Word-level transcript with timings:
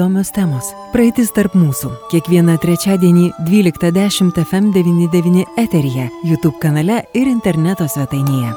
įdomios 0.00 0.30
temos. 0.32 0.70
Praeitis 0.94 1.28
tarp 1.36 1.52
mūsų. 1.52 1.90
Kiekvieną 2.08 2.54
trečiadienį 2.62 3.26
12.10 3.44 4.30
FM99 4.40 5.42
eteryje, 5.60 6.06
YouTube 6.24 6.56
kanale 6.62 7.02
ir 7.12 7.28
interneto 7.28 7.84
svetainėje. 7.84 8.54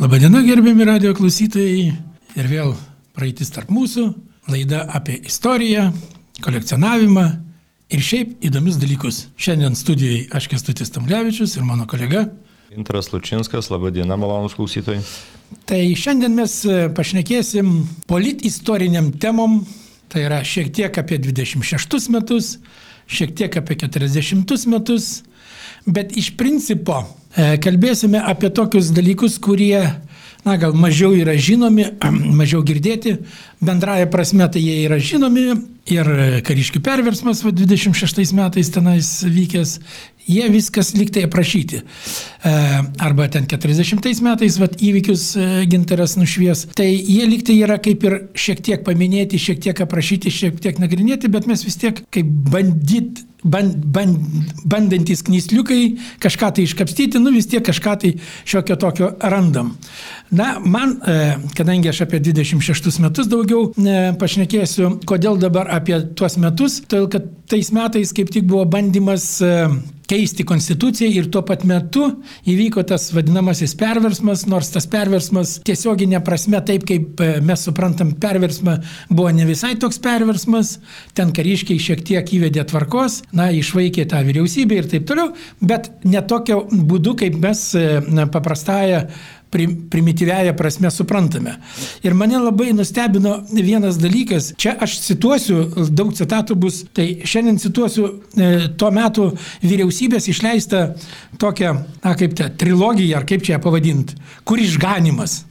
Labadiena, 0.00 0.40
gerbiami 0.40 0.86
radio 0.88 1.12
klausytojai. 1.12 1.92
Ir 2.40 2.48
vėl 2.48 2.72
praeitis 3.12 3.52
tarp 3.52 3.68
mūsų. 3.68 4.06
Laida 4.48 4.86
apie 4.88 5.18
istoriją, 5.28 5.90
kolekcionavimą 6.40 7.26
ir 7.92 8.00
šiaip 8.08 8.48
įdomius 8.48 8.80
dalykus. 8.80 9.20
Šiandien 9.36 9.76
studijai 9.76 10.24
aš 10.32 10.48
Kestutis 10.48 10.96
Tamlevičius 10.96 11.58
ir 11.58 11.68
mano 11.68 11.84
kolega. 11.84 12.30
Intaras 12.72 13.12
Lučinskas, 13.12 13.68
laba 13.68 13.92
diena, 13.92 14.16
malonus 14.16 14.56
klausytojai. 14.56 15.04
Tai 15.68 15.86
šiandien 15.92 16.32
mes 16.40 16.60
pašnekėsim 16.96 17.82
polit 18.08 18.40
istoriniam 18.48 19.12
temom, 19.20 19.60
Tai 20.14 20.22
yra 20.22 20.44
šiek 20.46 20.68
tiek 20.70 20.98
apie 21.00 21.16
26 21.18 22.06
metus, 22.14 22.52
šiek 23.10 23.32
tiek 23.34 23.56
apie 23.58 23.74
40 23.82 24.68
metus, 24.70 25.08
bet 25.90 26.14
iš 26.14 26.28
principo 26.38 27.00
e, 27.34 27.56
kalbėsime 27.58 28.20
apie 28.22 28.52
tokius 28.54 28.92
dalykus, 28.94 29.40
kurie, 29.42 29.80
na, 30.46 30.54
gal 30.54 30.76
mažiau 30.78 31.16
yra 31.18 31.34
žinomi, 31.34 31.88
mažiau 32.40 32.62
girdėti, 32.62 33.16
bendraja 33.58 34.06
prasme 34.06 34.46
tai 34.46 34.62
jie 34.62 34.84
yra 34.84 35.00
žinomi 35.02 35.48
ir 35.90 36.08
kariškių 36.46 36.80
perversmas 36.84 37.42
va, 37.44 37.52
26 37.54 38.32
metais 38.36 38.70
tenais 38.72 39.10
vykęs, 39.28 39.78
jie 40.26 40.46
viskas 40.52 40.94
liktai 40.96 41.26
aprašyti. 41.28 41.82
E, 41.82 42.54
arba 43.04 43.28
ten 43.28 43.46
40 43.50 44.22
metais 44.24 44.58
vat, 44.60 44.78
įvykius 44.80 45.26
e, 45.36 45.50
gintaras 45.70 46.16
nušvies. 46.20 46.66
Tai 46.78 46.88
jie 46.88 47.28
liktai 47.28 47.58
yra 47.60 47.78
kaip 47.82 48.06
ir 48.08 48.18
šiek 48.38 48.64
tiek 48.64 48.86
paminėti, 48.86 49.40
šiek 49.40 49.60
tiek 49.68 49.84
aprašyti, 49.84 50.32
šiek 50.32 50.58
tiek 50.64 50.80
nagrinėti, 50.80 51.32
bet 51.32 51.48
mes 51.50 51.64
vis 51.66 51.78
tiek 51.80 52.00
kaip 52.14 52.34
bandyt 52.52 53.24
band, 53.44 53.76
band, 53.92 54.18
bandantis 54.64 55.22
knysliukai 55.26 55.96
kažką 56.22 56.50
tai 56.56 56.64
iškapstyti, 56.64 57.20
nu 57.20 57.32
vis 57.34 57.48
tiek 57.50 57.64
kažką 57.64 57.96
tai 58.00 58.14
šiokio 58.48 58.76
tokio 58.80 59.10
randam. 59.20 59.74
Na, 60.34 60.56
man, 60.64 60.96
e, 61.04 61.36
kadangi 61.56 61.92
aš 61.92 62.04
apie 62.06 62.22
26 62.24 62.98
metus 63.04 63.28
daugiau 63.30 63.68
pašnekėsiu, 64.18 64.88
kodėl 65.06 65.36
dabar 65.38 65.68
apie 65.76 65.98
tuos 66.18 66.38
metus, 66.40 66.80
todėl 66.88 67.10
kad 67.12 67.28
tais 67.50 67.70
metais 67.74 68.14
kaip 68.16 68.32
tik 68.32 68.46
buvo 68.48 68.64
bandymas 68.70 69.28
keisti 70.08 70.44
konstituciją 70.44 71.10
ir 71.12 71.28
tuo 71.32 71.42
pat 71.46 71.64
metu 71.68 72.06
įvyko 72.50 72.84
tas 72.88 73.08
vadinamasis 73.14 73.74
perversmas, 73.80 74.44
nors 74.50 74.70
tas 74.74 74.86
perversmas 74.90 75.56
tiesioginė 75.64 76.20
prasme, 76.24 76.60
taip 76.66 76.84
kaip 76.88 77.20
e, 77.24 77.30
mes 77.44 77.64
suprantam, 77.66 78.14
perversmą 78.20 78.76
buvo 79.10 79.30
ne 79.34 79.46
visai 79.48 79.74
toks 79.80 80.00
perversmas, 80.04 80.76
ten 81.16 81.32
kariškiai 81.36 81.80
šiek 81.80 82.04
tiek 82.06 82.34
įvedė 82.38 82.66
tvarkos, 82.70 83.22
na, 83.36 83.50
išvaikė 83.54 84.06
tą 84.12 84.20
vyriausybę 84.26 84.80
ir 84.80 84.90
taip 84.92 85.08
toliau, 85.08 85.32
bet 85.64 85.90
ne 86.04 86.22
tokio 86.28 86.64
būdu, 86.72 87.16
kaip 87.24 87.40
mes 87.40 87.70
e, 87.78 87.86
paprastąją 88.34 89.06
primityviaja 89.90 90.54
prasme 90.58 90.90
suprantame. 90.90 91.56
Ir 92.04 92.14
mane 92.18 92.38
labai 92.42 92.72
nustebino 92.76 93.36
vienas 93.52 93.98
dalykas, 94.02 94.52
čia 94.60 94.74
aš 94.84 94.98
cituosiu, 95.04 95.62
daug 95.90 96.12
citatų 96.16 96.58
bus, 96.60 96.82
tai 96.94 97.06
šiandien 97.24 97.60
cituosiu 97.62 98.08
e, 98.10 98.50
tuo 98.78 98.90
metu 98.94 99.30
vyriausybės 99.62 100.28
išleistą 100.32 100.84
tokią, 101.40 101.74
na 102.04 102.14
kaip 102.18 102.36
ta, 102.38 102.50
trilogiją, 102.50 103.18
ar 103.18 103.28
kaip 103.28 103.44
čia 103.46 103.56
ją 103.56 103.64
pavadinti, 103.64 104.18
kur 104.44 104.62
išganimas. 104.62 105.42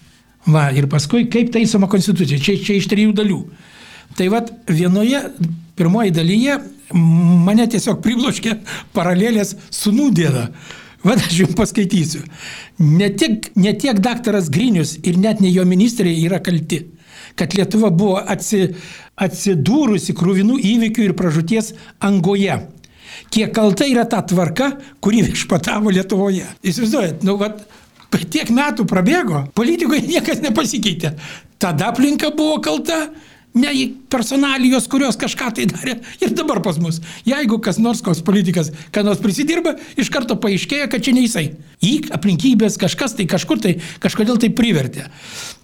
Va, 0.43 0.67
ir 0.75 0.89
paskui 0.91 1.29
kaip 1.31 1.53
taisoma 1.53 1.87
konstitucija, 1.91 2.41
čia, 2.43 2.57
čia 2.59 2.77
iš 2.79 2.89
trijų 2.91 3.15
dalių. 3.15 3.39
Tai 4.17 4.27
vad 4.33 4.51
vienoje, 4.67 5.21
pirmoji 5.79 6.11
dalyje 6.13 6.59
mane 6.93 7.65
tiesiog 7.71 8.01
pribloškė 8.03 8.57
paralelės 8.93 9.55
su 9.73 9.93
nūdiena. 9.95 10.49
Vad 11.03 11.19
aš 11.19 11.39
jums 11.41 11.55
paskaitysiu. 11.59 12.23
Ne 12.79 13.09
tiek, 13.19 13.49
ne 13.59 13.73
tiek 13.75 13.99
daktaras 13.99 14.49
Grinius 14.53 14.95
ir 15.03 15.19
net 15.19 15.41
ne 15.43 15.51
jo 15.51 15.65
ministrai 15.67 16.15
yra 16.23 16.39
kalti, 16.43 16.79
kad 17.35 17.55
Lietuva 17.57 17.91
buvo 17.91 18.21
atsi, 18.21 18.69
atsidūrusi 19.19 20.15
krūvinų 20.15 20.61
įvykių 20.71 21.09
ir 21.09 21.15
pražūties 21.19 21.73
angoje. 22.03 22.61
Kiek 23.33 23.51
kalta 23.53 23.85
yra 23.89 24.07
ta 24.09 24.21
tvarka, 24.25 24.71
kuri 25.03 25.21
viešpatavo 25.27 25.91
Lietuvoje. 25.93 26.47
Įsivaizduojat, 26.63 27.25
nu, 27.27 27.35
vat, 27.41 27.61
tiek 28.31 28.49
metų 28.53 28.87
prabėgo, 28.89 29.47
politikoje 29.57 30.05
niekas 30.07 30.41
nepasikeitė. 30.43 31.13
Tada 31.61 31.91
aplinka 31.91 32.31
buvo 32.35 32.59
kalta, 32.63 33.07
ne 33.57 33.71
į 33.73 33.85
personalijos, 34.11 34.87
kurios 34.91 35.17
kažką 35.19 35.49
tai 35.57 35.67
darė 35.69 35.97
ir 36.23 36.33
dabar 36.35 36.61
pas 36.65 36.79
mus. 36.81 36.99
Jeigu 37.27 37.59
kas 37.63 37.79
nors, 37.81 38.01
koks 38.05 38.23
politikas, 38.25 38.71
ką 38.93 39.05
nors 39.05 39.21
prisidirba, 39.23 39.75
iš 39.99 40.11
karto 40.13 40.37
paaiškėja, 40.41 40.89
kad 40.91 41.05
čia 41.05 41.15
ne 41.15 41.25
jisai. 41.25 41.45
Į 41.83 41.93
aplinkybės 42.17 42.79
kažkas 42.81 43.17
tai 43.17 43.27
kažkur 43.29 43.61
tai 43.63 43.75
kažkodėl 44.03 44.41
tai 44.41 44.51
privertė. 44.55 45.09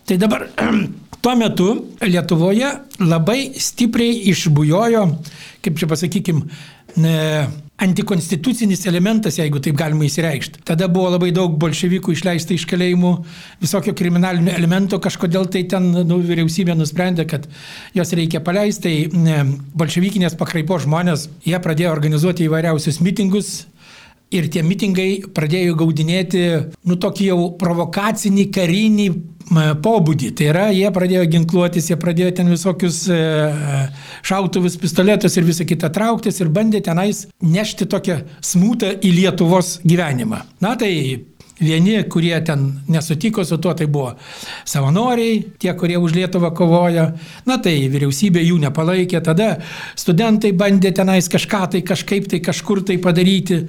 Tai 0.10 0.20
dabar 0.22 0.48
tuo 1.24 1.38
metu 1.40 1.70
Lietuvoje 2.04 2.76
labai 3.02 3.40
stipriai 3.60 4.22
išbujojo, 4.34 5.08
kaip 5.66 5.82
čia 5.82 5.90
pasakykim, 5.90 6.46
antikonstitucinis 7.80 8.86
elementas, 8.90 9.38
jeigu 9.40 9.62
taip 9.64 9.78
galima 9.80 10.06
įsireikšti. 10.08 10.64
Tada 10.68 10.90
buvo 10.92 11.14
labai 11.14 11.32
daug 11.36 11.56
bolševikų 11.62 12.14
išleista 12.16 12.56
iš 12.56 12.66
kalėjimų, 12.70 13.14
visokio 13.64 13.96
kriminalinio 13.98 14.54
elemento, 14.56 15.00
kažkodėl 15.04 15.48
tai 15.54 15.64
ten 15.72 15.92
nu, 15.96 16.20
vyriausybė 16.26 16.76
nusprendė, 16.78 17.26
kad 17.30 17.48
jos 17.96 18.14
reikia 18.20 18.44
paleisti. 18.44 19.08
Tai 19.10 19.42
bolševikinės 19.80 20.38
pakraipos 20.40 20.86
žmonės, 20.86 21.28
jie 21.48 21.60
pradėjo 21.64 21.92
organizuoti 21.96 22.48
įvairiausius 22.48 23.00
mitingus, 23.06 23.54
Ir 24.30 24.46
tie 24.54 24.62
mitingai 24.62 25.24
pradėjo 25.34 25.74
gaudinėti, 25.80 26.42
nu, 26.86 26.98
tokį 27.02 27.30
jau 27.32 27.38
provokacinį, 27.58 28.44
karinį 28.54 29.08
pobūdį. 29.82 30.30
Tai 30.38 30.50
yra, 30.52 30.66
jie 30.76 30.90
pradėjo 30.94 31.24
ginkluotis, 31.34 31.90
jie 31.90 31.98
pradėjo 32.00 32.36
ten 32.38 32.52
visokius 32.52 33.02
e, 33.10 33.18
šautuvus, 34.22 34.78
pistoletus 34.78 35.38
ir 35.38 35.48
visą 35.48 35.66
kitą 35.66 35.90
trauktis 35.94 36.40
ir 36.42 36.52
bandė 36.54 36.84
tenais 36.86 37.26
nešti 37.42 37.90
tokią 37.90 38.22
smūtą 38.46 38.94
į 39.02 39.16
Lietuvos 39.18 39.80
gyvenimą. 39.82 40.44
Na 40.62 40.76
tai 40.78 40.94
Vieni, 41.60 41.98
kurie 42.08 42.38
ten 42.48 42.68
nesutiko 42.88 43.44
su 43.44 43.58
tuo, 43.60 43.74
tai 43.76 43.90
buvo 43.92 44.14
savanoriai, 44.64 45.42
tie, 45.60 45.74
kurie 45.76 45.98
už 46.00 46.16
Lietuvą 46.16 46.54
kovojo. 46.56 47.10
Na 47.50 47.58
tai 47.60 47.76
vyriausybė 47.92 48.46
jų 48.46 48.62
nepalaikė, 48.64 49.20
tada 49.26 49.50
studentai 50.00 50.54
bandė 50.56 50.94
tenais 50.96 51.28
kažką 51.32 51.66
tai 51.76 51.84
kažkaip 51.84 52.30
tai 52.32 52.40
kažkur 52.40 52.86
tai 52.88 52.96
padaryti. 53.04 53.66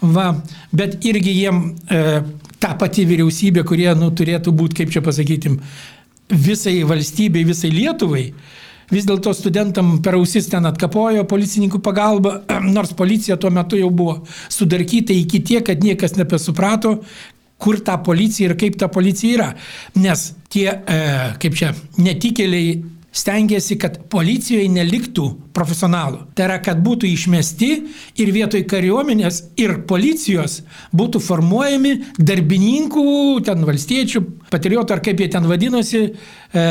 Va, 0.00 0.30
bet 0.72 1.04
irgi 1.04 1.36
jiem 1.36 1.60
e, 1.68 2.22
ta 2.64 2.72
pati 2.80 3.04
vyriausybė, 3.04 3.64
kurie 3.68 3.90
nu, 3.98 4.08
turėtų 4.16 4.54
būti, 4.56 4.80
kaip 4.80 4.96
čia 4.96 5.04
pasakytim, 5.04 5.60
visai 6.32 6.78
valstybei, 6.88 7.44
visai 7.44 7.68
Lietuvai, 7.74 8.30
vis 8.92 9.06
dėlto 9.08 9.32
studentam 9.36 9.98
per 10.04 10.16
ausis 10.18 10.48
ten 10.48 10.64
atkapojo 10.68 11.24
policininkų 11.28 11.80
pagalba, 11.84 12.38
nors 12.76 12.94
policija 12.96 13.36
tuo 13.40 13.52
metu 13.52 13.78
jau 13.80 13.90
buvo 13.92 14.22
sudarkyta 14.52 15.12
iki 15.16 15.42
tiek, 15.44 15.64
kad 15.66 15.84
niekas 15.84 16.16
nebesuprato, 16.16 16.98
kur 17.58 17.80
ta 17.84 17.98
policija 18.02 18.50
ir 18.50 18.56
kaip 18.60 18.78
ta 18.80 18.88
policija 18.92 19.38
yra. 19.38 19.52
Nes 20.00 20.32
tie, 20.52 20.68
e, 20.70 20.98
kaip 21.40 21.56
čia, 21.58 21.72
netikėliai 21.98 22.82
stengiasi, 23.14 23.76
kad 23.78 23.98
policijoje 24.10 24.66
neliktų 24.74 25.26
profesionalų. 25.54 26.24
Tai 26.34 26.48
yra, 26.48 26.56
kad 26.64 26.80
būtų 26.82 27.06
išmesti 27.12 27.68
ir 28.20 28.32
vietoj 28.34 28.64
kariuomenės 28.70 29.40
ir 29.60 29.76
policijos 29.88 30.60
būtų 30.94 31.22
formuojami 31.22 31.94
darbininkų, 32.18 33.06
ten 33.46 33.62
valstiečių, 33.68 34.24
patriotų 34.50 34.96
ar 34.96 35.04
kaip 35.06 35.22
jie 35.22 35.30
ten 35.30 35.46
vadinosi, 35.46 36.02
e, 36.10 36.66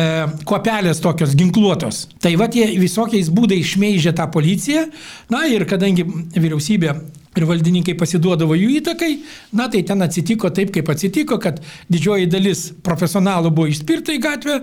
kopelės 0.50 1.00
tokios 1.04 1.38
ginkluotos. 1.40 2.08
Tai 2.20 2.36
va 2.40 2.52
jie 2.52 2.68
visokiais 2.76 3.32
būdais 3.32 3.76
šmeižė 3.76 4.16
tą 4.20 4.28
policiją. 4.32 4.90
Na 5.32 5.46
ir 5.48 5.64
kadangi 5.70 6.04
vyriausybė 6.36 6.98
ir 7.38 7.48
valdininkai 7.50 7.96
pasiduodavo 8.00 8.58
jų 8.58 8.70
įtakai, 8.80 9.12
na 9.58 9.70
tai 9.72 9.84
ten 9.88 10.06
atsitiko 10.06 10.52
taip, 10.54 10.74
kaip 10.76 10.90
atsitiko, 10.94 11.40
kad 11.42 11.62
didžioji 11.92 12.30
dalis 12.32 12.68
profesionalų 12.86 13.54
buvo 13.54 13.72
išspirta 13.72 14.16
į 14.16 14.22
gatvę, 14.24 14.60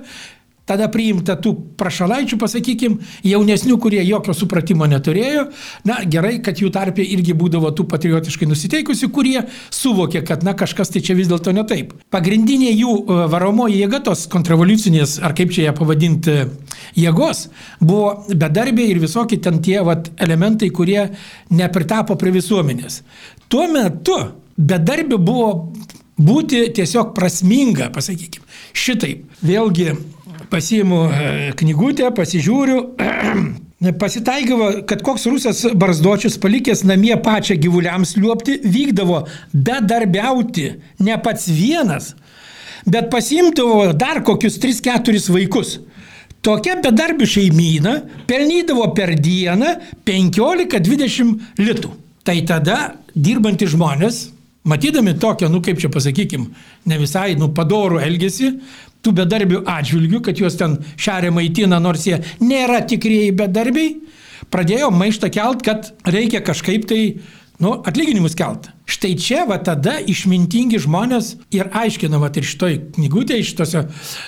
tada 0.70 0.87
priimta 0.93 1.34
tų 1.40 1.52
prašalaičių, 1.81 2.38
pasakykim, 2.40 2.99
jaunesnių, 3.26 3.76
kurie 3.82 4.00
jokio 4.06 4.34
supratimo 4.37 4.87
neturėjo. 4.90 5.49
Na, 5.88 6.00
gerai, 6.06 6.37
kad 6.44 6.62
jų 6.62 6.70
tarpė 6.75 7.05
irgi 7.17 7.34
būdavo 7.38 7.72
tų 7.75 7.88
patriotiškai 7.90 8.49
nusiteikusių, 8.50 9.11
kurie 9.14 9.37
suvokė, 9.75 10.22
kad, 10.26 10.46
na, 10.46 10.55
kažkas 10.58 10.93
tai 10.94 11.02
čia 11.06 11.17
vis 11.19 11.31
dėlto 11.31 11.55
ne 11.56 11.67
taip. 11.69 11.94
Pagrindinė 12.14 12.70
jų 12.70 12.96
e, 13.00 13.20
varomoji 13.32 13.81
jėga 13.82 14.02
tos 14.11 14.26
kontrrevoliucinės, 14.31 15.19
ar 15.26 15.34
kaip 15.38 15.55
čia 15.56 15.69
ją 15.69 15.76
pavadinti, 15.78 16.37
jėgos, 16.99 17.46
buvo 17.82 18.14
bedarbiai 18.31 18.93
ir 18.94 19.02
visokie 19.02 19.40
ten 19.43 19.58
tie 19.64 19.81
vat, 19.87 20.12
elementai, 20.22 20.70
kurie 20.75 21.08
nepritapo 21.55 22.19
prie 22.20 22.34
visuomenės. 22.38 23.02
Tuo 23.50 23.67
metu 23.72 24.19
bedarbių 24.61 25.19
buvo 25.19 25.50
būti 26.20 26.67
tiesiog 26.76 27.14
prasminga, 27.17 27.88
pasakykime. 27.94 28.46
Šitaip. 28.76 29.26
Vėlgi 29.40 29.94
pasiimu 30.50 31.00
e, 31.08 31.52
knygutę, 31.56 32.11
pasižiūriu. 32.17 32.81
Pasitaikydavo, 34.00 34.67
kad 34.85 35.00
koks 35.00 35.25
rusas 35.31 35.62
barzdočius 35.73 36.37
palikęs 36.43 36.82
namie 36.85 37.14
pačią 37.25 37.56
gyvuliams 37.62 38.12
liuopti, 38.19 38.58
vykdavo 38.61 39.23
bedarbiauti 39.55 40.67
ne 41.06 41.17
pats 41.25 41.47
vienas, 41.49 42.11
bet 42.85 43.08
pasimdavo 43.12 43.94
dar 43.97 44.20
kokius 44.26 44.58
3-4 44.61 45.32
vaikus. 45.32 45.79
Tokia 46.44 46.76
bedarbių 46.81 47.26
šeimyna 47.29 47.94
pelnydavo 48.29 48.91
per 48.96 49.14
dieną 49.17 49.75
15-20 50.08 51.61
litų. 51.61 51.91
Tai 52.25 52.37
tada 52.49 52.76
dirbantys 53.17 53.73
žmonės, 53.75 54.20
matydami 54.65 55.15
tokią, 55.19 55.49
nu 55.49 55.62
kaip 55.65 55.81
čia 55.81 55.91
pasakykim, 55.93 56.51
ne 56.87 57.01
visai, 57.01 57.35
nu 57.39 57.51
padorų 57.57 58.01
elgesį, 58.05 58.53
tų 59.01 59.15
bedarbių 59.17 59.65
atžvilgių, 59.69 60.23
kad 60.27 60.41
juos 60.41 60.59
ten 60.61 60.79
šaria 61.01 61.33
maitina, 61.33 61.81
nors 61.81 62.07
jie 62.09 62.21
nėra 62.45 62.83
tikrieji 62.89 63.33
bedarbiai, 63.37 63.95
pradėjo 64.53 64.91
maištą 64.93 65.31
kelt, 65.33 65.65
kad 65.65 65.93
reikia 66.05 66.43
kažkaip 66.45 66.85
tai 66.91 67.01
nu, 67.61 67.75
atlyginimus 67.87 68.37
kelt. 68.37 68.69
Štai 68.91 69.15
čia 69.21 69.45
va 69.49 69.61
tada 69.62 69.99
išmintingi 70.01 70.81
žmonės 70.83 71.35
ir 71.55 71.71
aiškina, 71.77 72.21
va 72.21 72.31
ir 72.35 72.47
šitoj 72.49 72.79
knygutėje, 72.97 73.47
šitose, 73.53 73.85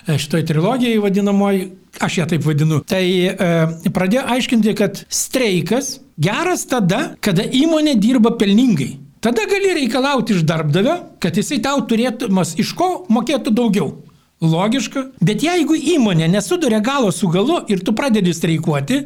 šitoj 0.06 0.44
trilogijai 0.49 1.00
vadinamoji, 1.02 1.70
aš 2.00 2.20
ją 2.23 2.28
taip 2.31 2.44
vadinu, 2.46 2.81
tai 2.88 3.05
e, 3.28 3.93
pradėjo 3.93 4.26
aiškinti, 4.37 4.76
kad 4.78 5.02
streikas 5.12 5.96
geras 6.20 6.64
tada, 6.70 7.11
kada 7.25 7.44
įmonė 7.44 7.96
dirba 8.00 8.37
pelningai. 8.38 8.94
Tada 9.22 9.44
gali 9.46 9.74
reikalauti 9.74 10.34
iš 10.34 10.42
darbdavio, 10.42 10.96
kad 11.22 11.36
jisai 11.38 11.60
tau 11.62 11.84
turėtumas 11.86 12.56
iš 12.58 12.72
ko 12.74 12.88
mokėtų 13.12 13.52
daugiau. 13.54 13.92
Logiška. 14.42 15.04
Bet 15.22 15.44
jeigu 15.46 15.76
įmonė 15.78 16.26
nesuduria 16.32 16.80
galo 16.82 17.12
su 17.14 17.28
galu 17.30 17.60
ir 17.70 17.84
tu 17.86 17.94
pradedi 17.94 18.32
streikuoti, 18.34 18.98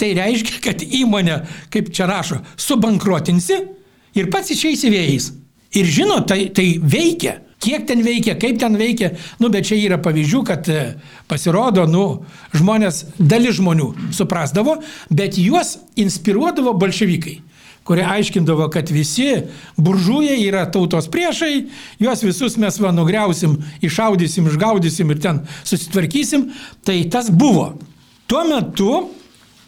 tai 0.00 0.08
reiškia, 0.18 0.58
kad 0.64 0.82
įmonė, 0.82 1.36
kaip 1.70 1.92
čia 1.94 2.08
rašo, 2.10 2.40
subankrotinsi 2.58 3.60
ir 4.18 4.32
pats 4.34 4.50
išeisi 4.50 4.90
vėjais. 4.90 5.30
Ir 5.78 5.86
žino, 5.86 6.18
tai, 6.26 6.48
tai 6.50 6.66
veikia. 6.82 7.38
Kiek 7.62 7.86
ten 7.86 8.02
veikia, 8.02 8.34
kaip 8.42 8.58
ten 8.58 8.74
veikia, 8.74 9.12
nu, 9.38 9.46
bet 9.54 9.68
čia 9.68 9.78
yra 9.78 10.00
pavyzdžių, 10.02 10.42
kad 10.48 10.66
e, 10.66 10.80
pasirodo, 11.30 11.86
nu, 11.86 12.02
žmonės, 12.58 13.04
dalis 13.22 13.60
žmonių 13.60 13.92
suprasdavo, 14.10 14.80
bet 15.14 15.38
juos 15.38 15.76
inspiruodavo 15.94 16.74
bolševikai 16.82 17.38
kurie 17.84 18.04
aiškindavo, 18.06 18.68
kad 18.70 18.90
visi 18.90 19.42
buržujai 19.76 20.38
yra 20.46 20.66
tautos 20.70 21.08
priešai, 21.10 21.64
juos 22.02 22.22
visus 22.22 22.56
mes 22.60 22.78
va 22.80 22.92
nugriausim, 22.94 23.56
išaudysim, 23.82 24.46
išgaudysim 24.50 25.10
ir 25.10 25.22
ten 25.22 25.42
susitvarkysim, 25.64 26.50
tai 26.86 27.02
tas 27.10 27.30
buvo. 27.30 27.72
Tuo 28.30 28.44
metu 28.48 28.92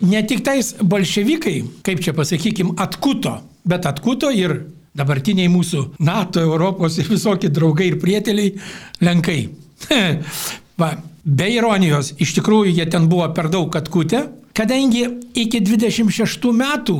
ne 0.04 0.22
tik 0.26 0.44
tais 0.46 0.74
bolševikai, 0.80 1.56
kaip 1.86 2.02
čia 2.04 2.14
pasakykim, 2.16 2.74
atkuto, 2.80 3.38
bet 3.66 3.86
atkuto 3.90 4.30
ir 4.34 4.60
dabartiniai 4.94 5.50
mūsų 5.50 5.84
NATO, 6.06 6.42
Europos 6.44 7.00
ir 7.02 7.10
visokie 7.10 7.50
draugai 7.50 7.90
ir 7.92 7.98
prieteliai 8.02 8.54
Lenkai. 9.02 9.40
Va, 10.80 10.94
be 11.24 11.50
ironijos, 11.54 12.14
iš 12.18 12.34
tikrųjų 12.38 12.72
jie 12.78 12.86
ten 12.90 13.08
buvo 13.10 13.26
per 13.34 13.50
daug 13.50 13.74
atkutę, 13.78 14.24
kadangi 14.54 15.04
iki 15.38 15.60
26 15.62 16.50
metų 16.54 16.98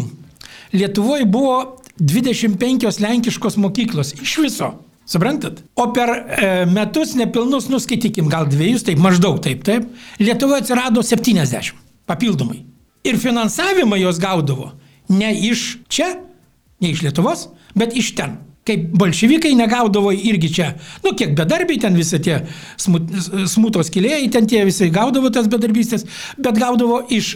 Lietuvoje 0.75 1.27
buvo 1.31 1.77
25 2.01 3.01
lenkiškos 3.01 3.57
mokyklos 3.63 4.15
iš 4.23 4.39
viso. 4.43 4.73
Suprantat? 5.07 5.61
O 5.77 5.91
per 5.93 6.11
e, 6.11 6.49
metus 6.67 7.13
nepilnus, 7.15 7.69
nuskaitykim, 7.69 8.29
gal 8.33 8.49
dviejus, 8.49 8.87
taip 8.87 9.03
maždaug 9.05 9.37
taip, 9.45 9.61
taip, 9.67 9.91
Lietuvoje 10.19 10.65
atsirado 10.65 11.05
70 11.05 11.75
papildomai. 12.09 12.63
Ir 13.05 13.21
finansavimą 13.21 13.99
jos 14.01 14.19
gaudavo 14.19 14.73
ne 15.09 15.29
iš 15.51 15.77
čia, 15.93 16.09
ne 16.81 16.91
iš 16.91 17.05
Lietuvos, 17.05 17.49
bet 17.77 17.97
iš 17.97 18.15
ten. 18.17 18.39
Kaip 18.65 18.87
bolševikai 18.97 19.53
negaudavo 19.59 20.09
irgi 20.17 20.49
čia, 20.57 20.71
nu 21.05 21.13
kiek 21.13 21.35
bedarbiai 21.37 21.83
ten 21.83 21.97
visi 22.01 22.17
tie 22.25 22.39
smut, 22.81 23.11
smutos 23.53 23.93
kilėjai, 23.93 24.31
ten 24.33 24.49
tie 24.49 24.63
visi 24.65 24.89
gaudavo 24.93 25.29
tas 25.29 25.51
bedarbystės, 25.53 26.07
bet 26.41 26.57
gaudavo 26.57 27.03
iš 27.13 27.35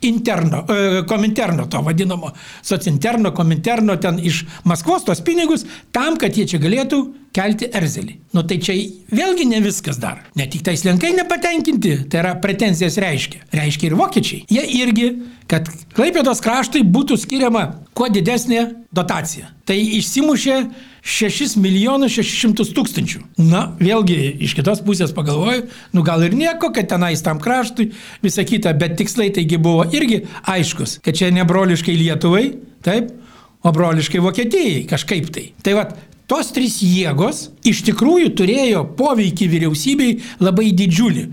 interno, 0.00 0.64
e, 0.68 1.04
kominterno 1.08 1.66
to 1.66 1.82
vadinamo, 1.82 2.32
socinterno, 2.62 3.32
kominterno 3.34 3.96
ten 3.96 4.18
iš 4.18 4.44
Maskvos 4.64 5.04
tos 5.04 5.20
pinigus, 5.24 5.64
tam, 5.92 6.16
kad 6.20 6.36
jie 6.36 6.46
čia 6.46 6.60
galėtų 6.62 7.00
kelti 7.36 7.68
erzelį. 7.72 8.16
Nu 8.36 8.44
tai 8.48 8.58
čia 8.62 8.76
vėlgi 9.12 9.46
ne 9.48 9.60
viskas 9.64 10.00
dar. 10.00 10.22
Ne 10.36 10.46
tik 10.50 10.64
tais 10.66 10.84
lenkai 10.86 11.12
nepatenkinti, 11.16 11.96
tai 12.10 12.22
yra 12.22 12.34
pretenzijas 12.40 12.98
reiškia. 13.02 13.44
Reiškia 13.56 13.90
ir 13.90 13.96
vokiečiai. 13.98 14.44
Jie 14.52 14.64
irgi, 14.80 15.10
kad 15.50 15.68
Klaipėdos 15.96 16.42
kraštui 16.44 16.84
būtų 16.84 17.18
skiriama 17.20 17.66
kuo 17.96 18.08
didesnė 18.12 18.66
dotacija. 18.94 19.50
Tai 19.66 19.76
išsimušė 19.76 20.58
6 21.06 21.54
milijonus 21.62 22.16
600 22.18 22.72
tūkstančių. 22.74 23.20
Na, 23.46 23.62
vėlgi, 23.78 24.16
iš 24.42 24.56
kitos 24.58 24.82
pusės 24.86 25.14
pagalvoju, 25.14 25.68
nu 25.94 26.02
gal 26.06 26.24
ir 26.26 26.34
nieko, 26.34 26.72
kad 26.74 26.88
tenais 26.90 27.22
tam 27.22 27.38
kraštui, 27.42 27.92
visa 28.24 28.42
kita, 28.46 28.74
bet 28.74 28.96
tikslai 28.98 29.30
taigi 29.34 29.60
buvo 29.62 29.86
irgi 29.94 30.24
aiškus, 30.50 30.98
kad 31.06 31.14
čia 31.14 31.30
ne 31.34 31.46
broliškai 31.46 31.94
Lietuvai, 32.00 32.44
taip, 32.86 33.14
o 33.62 33.72
broliškai 33.72 34.22
Vokietijai 34.24 34.82
kažkaip 34.90 35.30
tai. 35.34 35.46
Tai 35.62 35.78
vad, 35.78 35.94
tos 36.26 36.50
trys 36.54 36.80
jėgos 36.82 37.46
iš 37.66 37.84
tikrųjų 37.86 38.34
turėjo 38.38 38.82
poveikį 38.98 39.50
vyriausybei 39.54 40.20
labai 40.42 40.72
didžiulį. 40.74 41.28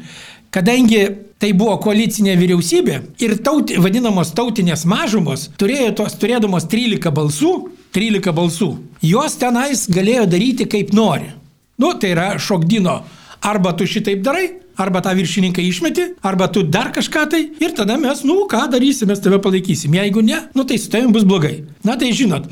Kadangi 0.53 1.01
tai 1.41 1.49
buvo 1.57 1.79
koalicinė 1.81 2.37
vyriausybė 2.37 2.99
ir 3.25 3.39
tauti, 3.41 3.79
vadinamos 3.81 4.35
tautinės 4.37 4.85
mažumos 4.85 5.49
turėjo 5.57 5.95
tos, 5.97 6.13
turėdamos 6.21 6.69
13 6.69 7.09
balsų, 7.09 7.55
13 7.93 8.33
balsų. 8.33 8.69
Jos 9.05 9.37
tenais 9.41 9.85
galėjo 9.91 10.25
daryti 10.29 10.67
kaip 10.69 10.93
nori. 10.95 11.29
Nu, 11.77 11.93
tai 11.99 12.13
yra 12.15 12.33
šokdino. 12.41 13.01
Arba 13.43 13.73
tu 13.77 13.85
šitaip 13.89 14.21
darai, 14.23 14.47
arba 14.79 15.01
tą 15.03 15.13
viršininką 15.17 15.61
išmeti, 15.61 16.05
arba 16.23 16.47
tu 16.47 16.63
dar 16.63 16.93
kažką 16.95 17.25
tai 17.29 17.41
ir 17.61 17.75
tada 17.77 17.97
mes, 17.99 18.23
nu, 18.23 18.45
ką 18.49 18.65
darysim, 18.71 19.11
mes 19.11 19.21
tave 19.21 19.39
palaikysim. 19.43 19.93
Jeigu 19.99 20.23
ne, 20.25 20.39
nu, 20.55 20.63
tai 20.63 20.79
su 20.79 20.89
tavim 20.93 21.11
bus 21.13 21.27
blogai. 21.27 21.63
Na, 21.83 21.97
tai 21.99 22.13
žinot, 22.15 22.47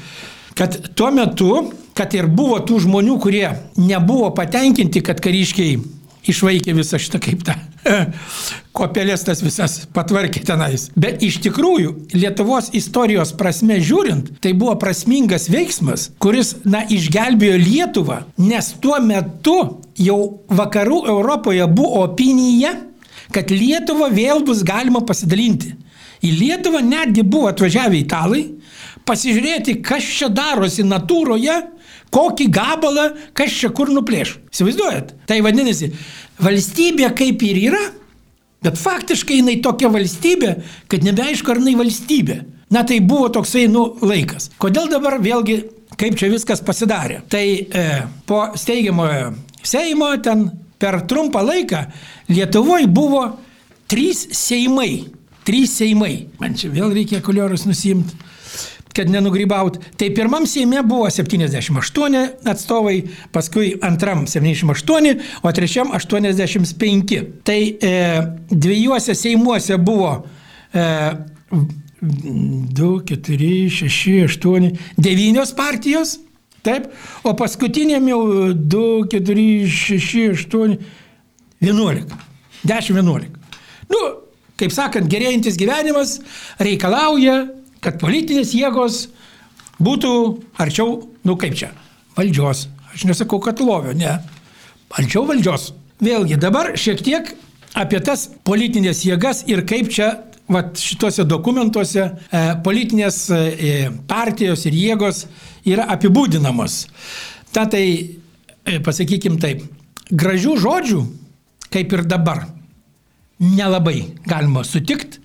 kad 0.58 0.78
tuo 0.94 1.12
metu, 1.16 1.52
kad 1.98 2.14
ir 2.18 2.28
buvo 2.28 2.60
tų 2.68 2.84
žmonių, 2.86 3.18
kurie 3.24 3.48
nebuvo 3.80 4.30
patenkinti, 4.36 5.04
kad 5.06 5.24
kariškiai 5.24 5.80
išvaikė 6.32 6.76
visą 6.78 7.00
šitą 7.02 7.24
kaip 7.24 7.46
tą 7.48 7.56
kopelės 8.78 9.26
tas 9.28 9.42
visas 9.44 9.80
patvarkė 9.96 10.44
tenais. 10.48 10.90
Bet 11.00 11.24
iš 11.26 11.40
tikrųjų, 11.46 11.94
Lietuvos 12.16 12.72
istorijos 12.78 13.34
prasme 13.38 13.80
žiūrint, 13.82 14.34
tai 14.44 14.54
buvo 14.58 14.76
prasmingas 14.82 15.50
veiksmas, 15.52 16.10
kuris, 16.22 16.56
na, 16.66 16.84
išgelbėjo 16.86 17.60
Lietuvą, 17.62 18.22
nes 18.42 18.74
tuo 18.84 19.00
metu 19.04 19.58
jau 20.00 20.20
vakarų 20.52 21.04
Europoje 21.16 21.68
buvo 21.72 22.06
opinija, 22.06 22.76
kad 23.36 23.52
Lietuvą 23.54 24.12
vėl 24.14 24.44
bus 24.48 24.66
galima 24.68 25.04
pasidalinti. 25.08 25.76
Į 26.22 26.32
Lietuvą 26.38 26.84
netgi 26.86 27.24
buvo 27.26 27.50
atvažiavę 27.50 27.98
italai, 27.98 28.44
pasižiūrėti, 29.10 29.80
kas 29.82 30.06
čia 30.06 30.30
darosi 30.30 30.86
natūroje, 30.86 31.56
kokį 32.14 32.48
gabalą, 32.54 33.08
kas 33.38 33.56
čia 33.56 33.72
kur 33.74 33.90
nuplėš. 33.90 34.36
Įsivaizduojat? 34.52 35.16
Tai 35.30 35.40
vadinasi, 35.46 35.92
valstybė 36.42 37.12
kaip 37.18 37.44
ir 37.48 37.60
yra, 37.70 37.84
bet 38.62 38.80
faktiškai 38.80 39.42
jinai 39.42 39.60
tokia 39.64 39.92
valstybė, 39.94 40.56
kad 40.92 41.06
nebeaišku, 41.06 41.54
ar 41.54 41.62
jinai 41.62 41.78
valstybė. 41.80 42.42
Na 42.72 42.86
tai 42.88 43.02
buvo 43.04 43.28
toksai, 43.36 43.66
nu, 43.68 43.84
laikas. 44.06 44.48
Kodėl 44.62 44.88
dabar 44.92 45.18
vėlgi, 45.20 45.58
kaip 46.00 46.16
čia 46.20 46.30
viskas 46.32 46.62
pasidarė? 46.64 47.20
Tai 47.32 47.44
e, 47.44 47.88
po 48.28 48.46
steigiamojo 48.56 49.34
Seimo 49.62 50.08
ten 50.26 50.48
per 50.82 51.04
trumpą 51.06 51.44
laiką 51.46 51.84
Lietuvoje 52.32 52.88
buvo 52.90 53.26
trys 53.92 54.24
Seimai. 54.34 55.04
Trys 55.46 55.76
Seimai. 55.82 56.16
Man 56.40 56.56
čia 56.58 56.72
vėl 56.74 56.96
reikia 56.96 57.22
koliorus 57.26 57.68
nusimti. 57.68 58.16
Kad 58.96 59.10
nenugrybaut. 59.10 59.80
Tai 59.98 60.10
pirmam 60.16 60.46
Seime 60.50 60.84
buvo 60.84 61.10
78 61.10 62.48
atstovai, 62.52 62.98
paskui 63.32 63.76
antram 63.82 64.26
78, 64.28 65.22
o 65.44 65.52
trečiam 65.52 65.92
85. 65.96 67.22
Tai 67.48 67.60
e, 67.62 67.94
dviejuose 68.52 69.16
Seimuose 69.16 69.78
buvo 69.78 70.16
e, 70.74 70.88
2, 72.02 73.04
4, 73.06 73.70
6, 73.70 74.26
8, 74.28 74.72
9 74.98 75.56
partijos. 75.56 76.20
Taip, 76.62 76.92
o 77.26 77.34
paskutiniam 77.34 78.06
jau 78.06 78.54
2, 78.54 79.08
4, 79.10 79.46
6, 79.66 80.46
8, 80.46 80.78
11. 81.62 82.06
10, 82.64 82.92
11. 83.02 83.32
Nu, 83.90 84.02
kaip 84.62 84.74
sakant, 84.74 85.10
gerėjantis 85.10 85.58
gyvenimas 85.58 86.20
reikalauja, 86.62 87.40
kad 87.82 88.00
politinės 88.02 88.54
jėgos 88.56 89.08
būtų 89.82 90.14
arčiau, 90.62 91.02
nu 91.26 91.38
kaip 91.40 91.58
čia, 91.58 91.72
valdžios. 92.18 92.68
Aš 92.92 93.06
nesakau, 93.10 93.40
kad 93.44 93.62
lovio, 93.64 93.94
ne. 93.98 94.18
Arčiau 94.92 95.24
valdžios. 95.30 95.72
Vėlgi, 96.02 96.38
dabar 96.42 96.74
šiek 96.80 97.02
tiek 97.06 97.32
apie 97.78 98.02
tas 98.04 98.28
politinės 98.46 99.06
jėgas 99.06 99.46
ir 99.50 99.64
kaip 99.70 99.90
čia 99.94 100.12
vat, 100.52 100.76
šituose 100.80 101.26
dokumentuose 101.30 102.04
e, 102.04 102.42
politinės 102.66 103.20
e, 103.32 103.76
partijos 104.10 104.66
ir 104.68 104.78
jėgos 104.78 105.26
yra 105.70 105.88
apibūdinamos. 105.96 106.82
Ta 107.56 107.68
tai, 107.72 107.86
e, 108.66 108.80
pasakykim 108.84 109.40
taip, 109.42 109.64
gražių 110.12 110.58
žodžių, 110.66 111.02
kaip 111.72 111.96
ir 111.96 112.06
dabar, 112.10 112.46
nelabai 113.42 114.12
galima 114.28 114.66
sutikti. 114.68 115.22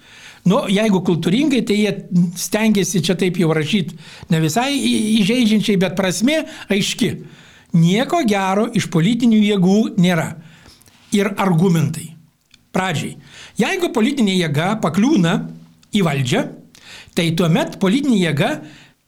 Nu, 0.46 0.60
jeigu 0.70 1.00
kultūringai, 1.02 1.64
tai 1.66 1.76
jie 1.80 1.92
stengiasi 2.38 3.02
čia 3.02 3.16
taip 3.18 3.38
jau 3.40 3.50
rašyti 3.54 3.96
ne 4.30 4.40
visai 4.44 4.70
įžeidžiančiai, 4.78 5.78
bet 5.82 5.96
prasme 5.98 6.44
aiški. 6.70 7.10
Nieko 7.76 8.22
gero 8.28 8.68
iš 8.78 8.86
politinių 8.94 9.40
jėgų 9.42 9.80
nėra. 9.98 10.28
Ir 11.16 11.32
argumentai. 11.34 12.12
Pradžiai. 12.74 13.16
Jeigu 13.58 13.90
politinė 13.94 14.36
jėga 14.36 14.74
pakliūna 14.82 15.34
į 15.96 16.04
valdžią, 16.06 16.42
tai 17.16 17.30
tuomet 17.36 17.78
politinė 17.82 18.20
jėga 18.20 18.50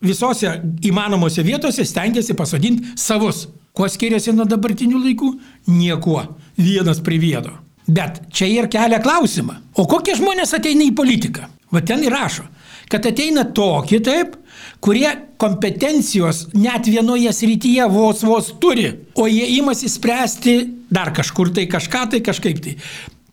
visose 0.02 0.56
įmanomose 0.88 1.44
vietose 1.46 1.86
stengiasi 1.86 2.34
pasodinti 2.38 2.96
savus. 2.98 3.46
Kuo 3.76 3.86
skiriasi 3.86 4.34
nuo 4.34 4.48
dabartinių 4.48 5.04
laikų? 5.04 5.32
Niekuo. 5.70 6.24
Vienas 6.58 7.02
prie 7.04 7.20
vieno. 7.22 7.67
Bet 7.88 8.20
čia 8.32 8.48
ir 8.52 8.68
kelia 8.68 9.00
klausimą. 9.00 9.56
O 9.80 9.86
kokie 9.88 10.16
žmonės 10.18 10.52
ateina 10.58 10.84
į 10.84 10.94
politiką? 10.96 11.48
Va 11.72 11.80
ten 11.84 12.04
ir 12.04 12.12
rašo, 12.12 12.44
kad 12.92 13.04
ateina 13.08 13.44
tokie 13.56 14.00
taip, 14.04 14.36
kurie 14.84 15.08
kompetencijos 15.40 16.46
net 16.56 16.88
vienoje 16.88 17.32
srityje 17.32 17.88
vos 17.92 18.24
vos 18.24 18.50
turi, 18.60 18.90
o 19.14 19.28
jie 19.28 19.46
imasi 19.58 19.88
spręsti 19.92 20.56
dar 20.90 21.12
kažkur 21.16 21.52
tai 21.54 21.68
kažką 21.70 22.08
tai 22.12 22.20
kažkaip 22.24 22.60
tai. 22.64 22.76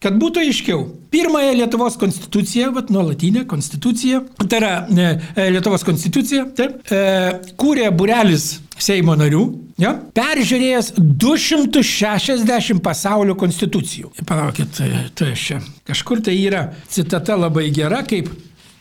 Kad 0.03 0.17
būtų 0.19 0.41
aiškiau, 0.43 0.81
pirmąją 1.13 1.53
Lietuvos 1.55 1.95
konstituciją, 1.97 2.71
vat 2.75 2.89
nuolatinę 2.91 3.45
konstituciją, 3.49 4.21
tai 4.43 4.59
yra 4.59 4.71
e, 4.85 5.11
e 5.39 5.45
Lietuvos 5.55 5.85
konstitucija, 5.87 6.45
taip, 6.57 6.81
e, 6.91 7.03
kūrė 7.59 7.89
burelis 7.95 8.57
Seimo 8.75 9.15
narių, 9.15 9.43
ja, 9.79 9.93
peržiūrėjęs 10.17 10.91
260 10.99 12.81
pasaulio 12.83 13.37
konstitucijų. 13.39 14.11
Palaukit, 14.27 14.73
tai, 14.75 14.89
tai 15.15 15.31
čia 15.39 15.61
kažkur 15.87 16.19
tai 16.25 16.35
yra 16.41 16.65
citata 16.91 17.37
labai 17.39 17.69
gera, 17.75 18.01
kaip 18.03 18.27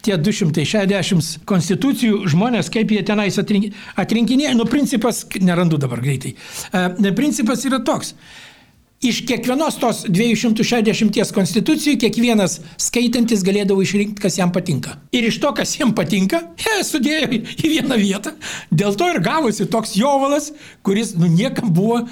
tie 0.05 0.17
260 0.19 1.47
konstitucijų 1.49 2.25
žmonės, 2.35 2.73
kaip 2.75 2.91
jie 2.91 3.05
tenais 3.07 3.39
atrink, 3.41 3.71
atrinkinėja, 4.03 4.57
nu 4.59 4.67
principas, 4.69 5.23
nerandu 5.39 5.79
dabar 5.81 6.03
greitai, 6.03 6.35
e, 6.75 7.15
principas 7.15 7.63
yra 7.71 7.79
toks 7.87 8.17
iš 9.05 9.21
kiekvienos 9.29 9.77
tos 9.81 10.03
260 10.09 11.33
konstitucijų 11.37 11.99
kiekvienas 12.03 12.59
skaitantis 12.81 13.45
galėdavo 13.47 13.85
išrinkti, 13.85 14.23
kas 14.25 14.39
jam 14.41 14.53
patinka. 14.55 14.97
Ir 15.15 15.29
iš 15.29 15.39
to, 15.43 15.53
kas 15.57 15.77
jam 15.79 15.95
patinka, 15.97 16.41
he, 16.61 16.77
sudėjo 16.87 17.29
į 17.37 17.71
vieną 17.77 17.99
vietą. 18.01 18.35
Dėl 18.73 18.97
to 18.99 19.11
ir 19.13 19.21
gavosi 19.25 19.69
toks 19.71 19.95
jovalas, 19.99 20.51
kuris 20.87 21.15
nu, 21.19 21.29
niekam 21.31 21.73
buvo, 21.75 22.03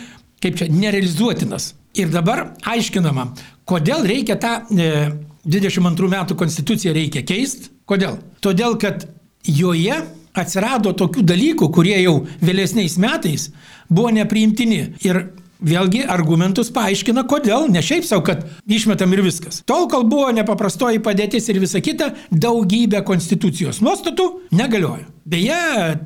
kaip 0.42 0.60
čia, 0.60 0.68
nerealizuotinas. 0.72 1.72
Ir 1.98 2.12
dabar 2.12 2.52
aiškinama, 2.68 3.30
kodėl 3.68 4.06
reikia 4.08 4.38
tą 4.40 4.54
e, 4.72 5.10
22 5.44 6.08
metų 6.12 6.38
konstituciją 6.38 6.94
reikia 6.96 7.24
keisti. 7.26 7.72
Kodėl? 7.88 8.16
Todėl, 8.44 8.78
kad 8.80 9.08
joje 9.48 9.98
atsirado 10.38 10.94
tokių 10.96 11.24
dalykų, 11.28 11.68
kurie 11.74 11.98
jau 12.00 12.22
vėlesniais 12.40 12.96
metais 13.00 13.50
buvo 13.90 14.12
nepriimtini. 14.14 14.94
Ir 15.04 15.20
Vėlgi 15.62 16.02
argumentus 16.10 16.72
paaiškina, 16.74 17.22
kodėl, 17.30 17.68
ne 17.70 17.82
šiaip 17.84 18.06
savo, 18.06 18.24
kad 18.26 18.42
išmetam 18.66 19.12
ir 19.14 19.22
viskas. 19.22 19.60
Tol, 19.68 19.86
kol 19.90 20.02
buvo 20.10 20.32
nepaprastoji 20.34 20.98
padėtis 21.04 21.46
ir 21.52 21.60
visa 21.62 21.78
kita, 21.84 22.10
daugybė 22.34 23.04
konstitucijos 23.06 23.78
nuostatų 23.84 24.26
negaliojo. 24.58 25.06
Beje, 25.22 25.60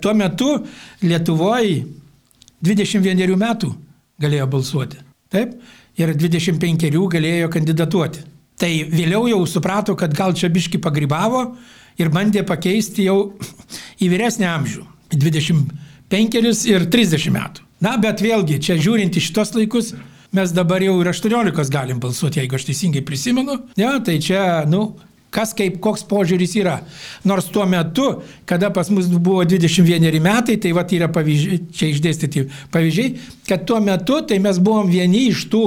tuo 0.05 0.13
metu 0.19 0.51
Lietuvoje 1.01 1.87
21 2.65 3.37
metų 3.41 3.73
galėjo 4.21 4.49
balsuoti. 4.53 5.01
Taip? 5.33 5.57
Ir 5.97 6.13
25 6.13 6.91
galėjo 7.17 7.49
kandidatuoti. 7.53 8.25
Tai 8.61 8.71
vėliau 8.93 9.27
jau 9.29 9.43
suprato, 9.49 9.97
kad 9.97 10.15
gal 10.17 10.33
čia 10.37 10.49
biški 10.53 10.81
pagrybavo 10.81 11.43
ir 12.01 12.13
bandė 12.13 12.45
pakeisti 12.49 13.09
jau 13.09 13.37
į 14.01 14.09
vyresnį 14.13 14.49
amžių. 14.53 14.85
25 15.17 16.69
ir 16.73 16.89
30 16.93 17.33
metų. 17.33 17.65
Na, 17.85 17.97
bet 18.00 18.23
vėlgi, 18.25 18.61
čia 18.62 18.78
žiūrint 18.80 19.16
į 19.18 19.23
šitos 19.26 19.52
laikus, 19.56 19.92
mes 20.37 20.52
dabar 20.56 20.85
jau 20.85 20.95
ir 21.02 21.11
18 21.12 21.73
galim 21.73 22.00
balsuoti, 22.00 22.40
jeigu 22.40 22.56
aš 22.56 22.71
teisingai 22.71 23.04
prisimenu. 23.04 23.59
Ja, 23.76 23.99
tai 24.04 24.16
čia, 24.25 24.64
nu, 24.71 24.95
kas 25.37 25.52
kaip, 25.56 25.76
koks 25.85 26.06
požiūris 26.09 26.56
yra. 26.56 26.78
Nors 27.28 27.50
tuo 27.52 27.66
metu, 27.68 28.23
kada 28.49 28.71
pas 28.73 28.88
mus 28.92 29.11
buvo 29.12 29.45
21 29.45 30.21
metai, 30.25 30.56
tai 30.62 30.73
va 30.76 30.87
yra 30.88 31.11
pavyzdžiai, 31.12 31.61
čia 31.76 31.90
išdėstyti 31.92 32.47
pavyzdžiai, 32.73 33.12
kad 33.50 33.68
tuo 33.68 33.83
metu 33.85 34.23
tai 34.25 34.40
mes 34.40 34.61
buvom 34.62 34.88
vieni 34.88 35.26
iš 35.35 35.47
tų 35.52 35.64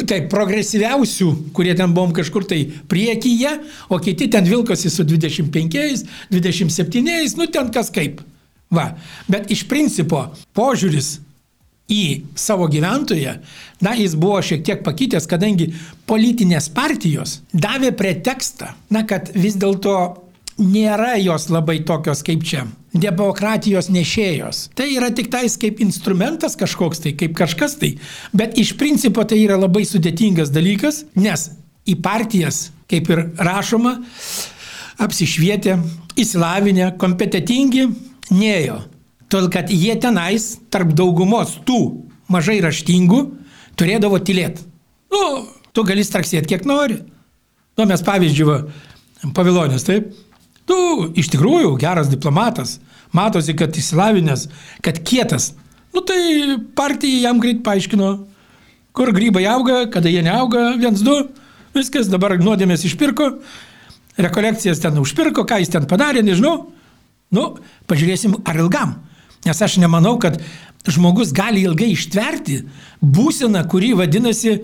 taip, 0.00 0.30
progresyviausių, 0.32 1.30
kurie 1.52 1.74
ten 1.76 1.92
buvom 1.92 2.14
kažkur 2.16 2.46
tai 2.48 2.62
priekyje, 2.88 3.58
o 3.92 4.00
kiti 4.00 4.30
ten 4.32 4.48
vilkosi 4.48 4.88
su 4.88 5.04
25, 5.04 6.06
27, 6.32 7.36
nu 7.36 7.48
ten 7.52 7.68
kas 7.74 7.92
kaip. 7.92 8.24
Va, 8.72 8.94
bet 9.28 9.50
iš 9.52 9.66
principo 9.68 10.30
požiūris 10.56 11.18
į 11.90 12.02
savo 12.38 12.68
gyventoją, 12.70 13.36
na, 13.84 13.94
jis 13.98 14.16
buvo 14.18 14.40
šiek 14.44 14.64
tiek 14.66 14.82
pakitęs, 14.86 15.28
kadangi 15.30 15.70
politinės 16.10 16.70
partijos 16.74 17.40
davė 17.52 17.92
pretekstą, 17.96 18.74
na, 18.94 19.04
kad 19.08 19.32
vis 19.34 19.58
dėlto 19.60 19.96
nėra 20.60 21.16
jos 21.20 21.48
labai 21.50 21.80
tokios 21.86 22.22
kaip 22.26 22.44
čia. 22.46 22.66
Demokratijos 22.90 23.88
nešėjos. 23.92 24.64
Tai 24.74 24.88
yra 24.90 25.12
tik 25.14 25.30
tais 25.30 25.54
kaip 25.60 25.80
instrumentas 25.82 26.56
kažkoks 26.58 27.04
tai, 27.04 27.14
kaip 27.18 27.36
kažkas 27.38 27.78
tai. 27.80 27.94
Bet 28.34 28.58
iš 28.58 28.74
principo 28.78 29.24
tai 29.24 29.38
yra 29.44 29.58
labai 29.60 29.84
sudėtingas 29.86 30.50
dalykas, 30.50 31.04
nes 31.14 31.50
į 31.88 31.96
partijas, 32.02 32.68
kaip 32.90 33.08
ir 33.14 33.24
rašoma, 33.38 34.00
apsišvietę, 35.00 35.78
įsilavinę, 36.20 36.92
kompetitingi, 37.00 37.86
neėjo. 38.34 38.80
Todėl, 39.30 39.50
kad 39.54 39.70
jie 39.70 39.94
tenais, 40.02 40.56
tarp 40.74 40.90
daugumos 40.98 41.54
tų 41.66 41.80
mažai 42.30 42.58
raštingų, 42.64 43.20
turėdavo 43.78 44.18
tylėti. 44.26 44.64
Nu, 45.10 45.22
tu 45.74 45.84
gali 45.86 46.02
straksėti 46.06 46.50
kiek 46.50 46.66
nori. 46.66 47.00
Nu, 47.78 47.86
mes 47.86 48.02
pavyzdžiui, 48.06 48.56
pavilonės, 49.36 49.86
taip. 49.86 50.10
Tu 50.66 50.78
iš 51.18 51.30
tikrųjų 51.32 51.76
geras 51.80 52.10
diplomatas, 52.10 52.78
matosi, 53.16 53.54
kad 53.58 53.74
įsilavinęs, 53.74 54.48
kad 54.84 55.00
kietas. 55.06 55.52
Nu 55.94 56.02
tai 56.06 56.58
partija 56.78 57.26
jam 57.28 57.40
greit 57.42 57.64
paaiškino, 57.66 58.10
kur 58.94 59.10
grybai 59.14 59.46
auga, 59.50 59.84
kada 59.90 60.10
jie 60.10 60.22
neauga, 60.26 60.72
viens, 60.78 61.02
du, 61.06 61.16
viskas, 61.74 62.10
dabar 62.10 62.36
nuodėmės 62.38 62.86
išpirko, 62.86 63.32
rekolekcijas 64.20 64.82
ten 64.82 64.98
užpirko, 65.02 65.46
ką 65.46 65.58
jis 65.62 65.74
ten 65.74 65.86
padarė, 65.90 66.22
nežinau. 66.26 66.70
Nu, 67.34 67.46
pažiūrėsim, 67.90 68.40
ar 68.46 68.58
ilgam. 68.58 68.98
Nes 69.46 69.62
aš 69.62 69.78
nemanau, 69.80 70.18
kad 70.20 70.40
žmogus 70.88 71.32
gali 71.36 71.64
ilgai 71.64 71.92
ištverti 71.94 72.62
būseną, 73.00 73.62
kuri 73.68 73.92
vadinasi 73.96 74.58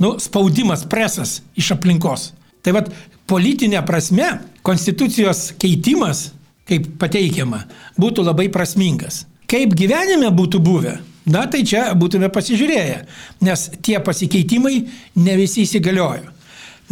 nu, 0.00 0.14
spaudimas, 0.20 0.84
presas 0.88 1.40
iš 1.56 1.74
aplinkos. 1.76 2.32
Tai 2.64 2.76
vad, 2.78 2.90
politinė 3.30 3.82
prasme, 3.86 4.30
konstitucijos 4.64 5.50
keitimas, 5.60 6.30
kaip 6.68 6.94
pateikiama, 7.00 7.64
būtų 8.00 8.24
labai 8.24 8.48
prasmingas. 8.52 9.24
Kaip 9.50 9.74
gyvenime 9.76 10.30
būtų 10.32 10.60
buvę, 10.64 10.98
na 11.28 11.44
tai 11.52 11.62
čia 11.68 11.90
būtume 11.96 12.30
pasižiūrėję, 12.32 13.02
nes 13.44 13.66
tie 13.84 13.98
pasikeitimai 14.00 14.78
ne 15.20 15.36
visi 15.40 15.64
įsigaliojo. 15.64 16.32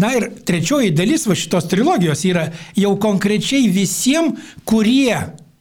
Na 0.00 0.08
ir 0.16 0.30
trečioji 0.48 0.92
dalis 0.96 1.26
va 1.28 1.36
šitos 1.36 1.66
trilogijos 1.68 2.24
yra 2.24 2.46
jau 2.76 2.94
konkrečiai 3.00 3.68
visiems, 3.72 4.40
kurie 4.64 5.16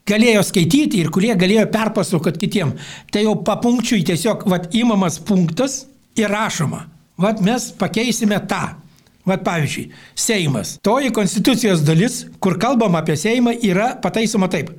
galėjo 0.10 0.44
skaityti 0.46 1.02
ir 1.02 1.12
kurie 1.14 1.34
galėjo 1.40 1.68
perpasakoti 1.72 2.42
kitiem. 2.46 2.74
Tai 3.12 3.26
jau 3.26 3.36
papunkčiui 3.46 4.04
tiesiog 4.08 4.46
vat, 4.50 4.70
įmamas 4.76 5.20
punktas 5.26 5.86
ir 6.20 6.32
rašoma. 6.32 6.86
Vat 7.22 7.42
mes 7.46 7.70
pakeisime 7.78 8.40
tą. 8.50 8.78
Vat 9.28 9.44
pavyzdžiui, 9.46 9.92
Seimas. 10.18 10.80
Toji 10.82 11.12
konstitucijos 11.14 11.84
dalis, 11.86 12.24
kur 12.42 12.58
kalbam 12.58 12.96
apie 12.98 13.14
Seimą, 13.20 13.54
yra 13.62 13.92
pataisoma 14.02 14.50
taip. 14.50 14.72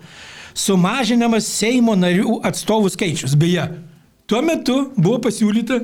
Sumažinamas 0.58 1.46
Seimo 1.46 1.94
narių 1.94 2.40
atstovų 2.50 2.90
skaičius. 2.90 3.36
Beje, 3.38 3.68
tuo 4.26 4.42
metu 4.42 4.76
buvo 4.96 5.20
pasiūlyta, 5.28 5.78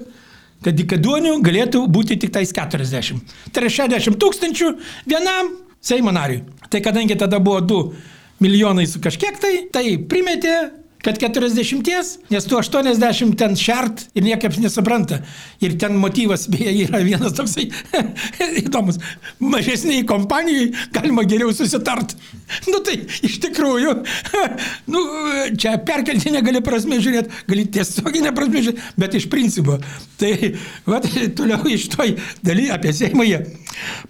kad 0.66 0.74
dikaduonių 0.74 1.36
galėtų 1.46 1.84
būti 1.86 2.18
tik 2.18 2.34
tais 2.34 2.50
40. 2.50 3.22
Tai 3.54 3.62
yra 3.62 3.70
60 3.70 4.18
tūkstančių 4.18 4.74
vienam 5.06 5.54
Seimo 5.78 6.10
nariui. 6.10 6.42
Tai 6.66 6.82
kadangi 6.82 7.14
tada 7.14 7.38
buvo 7.38 7.62
2 7.62 8.17
milijonai 8.42 8.86
su 8.86 9.00
kažkiek 9.02 9.40
tai, 9.42 9.54
tai 9.72 9.96
primetė 10.10 10.58
kad 11.02 11.18
40, 11.18 12.18
nes 12.30 12.44
tu 12.44 12.56
80 12.56 13.36
ten 13.38 13.54
šert 13.56 14.02
ir 14.18 14.24
niekaip 14.26 14.56
nesupranta. 14.58 15.20
Ir 15.62 15.76
ten 15.78 15.94
motyvas, 15.98 16.48
beje, 16.50 16.72
yra 16.84 17.00
vienas 17.06 17.36
toksai 17.38 17.68
įdomus. 18.64 18.98
Mažesniai 19.38 20.06
kompanijai 20.08 20.72
galima 20.94 21.22
geriau 21.28 21.52
susitart. 21.54 22.16
Nu 22.66 22.82
tai 22.84 22.98
iš 23.26 23.38
tikrųjų, 23.44 23.94
nu, 24.92 25.04
čia 25.60 25.76
perkeltinė 25.86 26.42
gali 26.46 26.64
prasme 26.66 26.98
žiūrėti, 27.04 27.44
gali 27.48 27.68
tiesioginė 27.78 28.34
prasme 28.34 28.64
žiūrėti, 28.66 28.90
bet 28.98 29.16
iš 29.20 29.28
principo. 29.30 29.78
Tai, 30.18 30.34
va, 30.88 31.00
toliau 31.38 31.62
iš 31.70 31.88
toj 31.94 32.16
daly 32.42 32.68
apie 32.74 32.94
Seimą 32.96 33.28
jie 33.28 33.44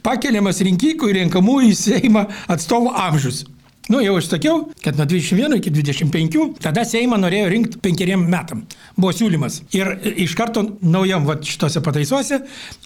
pakeliamas 0.02 0.62
rinkikų 0.64 1.12
ir 1.12 1.22
renkamų 1.22 1.60
į 1.68 1.72
Seimą 1.76 2.24
atstovų 2.48 2.96
amžius. 2.96 3.44
Nu, 3.88 4.02
jau 4.04 4.18
aš 4.20 4.26
sakiau, 4.28 4.66
kad 4.84 4.98
nuo 5.00 5.06
21 5.08 5.54
iki 5.56 5.70
25, 5.72 6.42
tada 6.60 6.82
Seimą 6.84 7.16
norėjo 7.16 7.46
rinkti 7.48 7.78
penkeriem 7.80 8.20
metam. 8.28 8.66
Buvo 8.98 9.14
siūlymas. 9.16 9.62
Ir 9.72 9.94
iš 10.26 10.34
karto 10.36 10.60
naujam 10.84 11.24
va, 11.24 11.38
šitose 11.40 11.80
pataisuose 11.84 12.42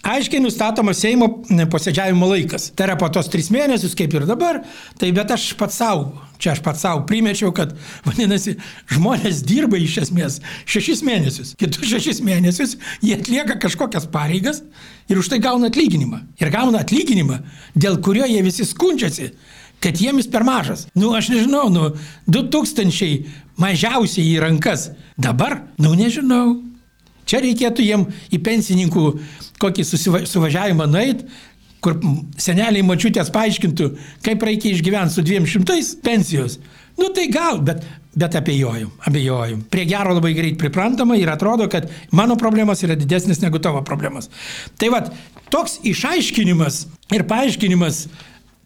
aiškiai 0.07 0.43
nustatomas 0.45 1.01
Seimo 1.03 1.27
posėdžiavimo 1.73 2.29
laikas. 2.31 2.69
Tai 2.79 2.87
yra 2.87 2.95
po 3.01 3.09
tos 3.11 3.31
tris 3.33 3.51
mėnesius, 3.51 3.97
kaip 3.99 4.15
ir 4.15 4.29
dabar. 4.31 4.61
Tai 5.01 5.11
bet 5.17 5.35
aš 5.35 5.49
pats 5.59 5.81
savo, 5.83 6.13
čia 6.39 6.53
aš 6.55 6.63
pats 6.63 6.85
savo 6.87 7.03
primečiau, 7.09 7.51
kad, 7.57 7.75
vadinasi, 8.07 8.55
žmonės 8.95 9.43
dirba 9.49 9.81
iš 9.83 9.97
esmės 10.05 10.39
šešis 10.71 11.03
mėnesius. 11.09 11.57
Kitus 11.59 11.89
šešis 11.97 12.23
mėnesius 12.23 12.77
jie 13.03 13.17
atlieka 13.19 13.59
kažkokias 13.67 14.07
pareigas 14.15 14.63
ir 15.11 15.19
už 15.19 15.33
tai 15.35 15.43
gauna 15.43 15.67
atlyginimą. 15.73 16.23
Ir 16.39 16.55
gauna 16.55 16.85
atlyginimą, 16.87 17.41
dėl 17.75 17.99
kurio 18.07 18.31
jie 18.31 18.39
visi 18.47 18.69
skundžiasi 18.71 19.33
kad 19.83 20.01
jiems 20.01 20.29
per 20.31 20.45
mažas. 20.47 20.87
Nu, 20.95 21.13
aš 21.19 21.33
nežinau, 21.33 21.69
nu, 21.73 21.93
2000 22.31 23.27
mažiausiai 23.61 24.35
į 24.35 24.43
rankas. 24.45 24.91
Dabar, 25.21 25.61
nu, 25.83 25.95
nežinau. 25.99 26.61
Čia 27.29 27.43
reikėtų 27.45 27.85
jiem 27.87 28.07
į 28.35 28.43
pensininkų 28.43 29.07
kokį 29.63 29.87
susiva, 29.87 30.23
suvažiavimą 30.27 30.89
nueit, 30.91 31.25
kur 31.83 31.99
seneliai 32.39 32.85
mačiutės 32.87 33.31
paaiškintų, 33.35 33.89
kaip 34.27 34.47
reikia 34.47 34.73
išgyventi 34.75 35.17
su 35.17 35.27
200 35.27 35.79
pensijos. 36.05 36.59
Nu 36.99 37.09
tai 37.15 37.27
gal, 37.33 37.59
bet, 37.65 37.83
bet 38.19 38.37
abejoju, 38.39 38.91
abejoju. 39.09 39.63
Prie 39.73 39.87
gero 39.91 40.15
labai 40.19 40.35
greit 40.37 40.59
priprantama 40.61 41.17
ir 41.19 41.31
atrodo, 41.33 41.67
kad 41.73 41.89
mano 42.15 42.37
problemas 42.39 42.85
yra 42.87 42.99
didesnis 42.99 43.41
negu 43.43 43.63
tavo 43.63 43.83
problemas. 43.87 44.29
Tai 44.79 44.93
vad, 44.95 45.11
toks 45.51 45.81
išaiškinimas 45.89 46.85
ir 47.17 47.27
paaiškinimas 47.31 48.05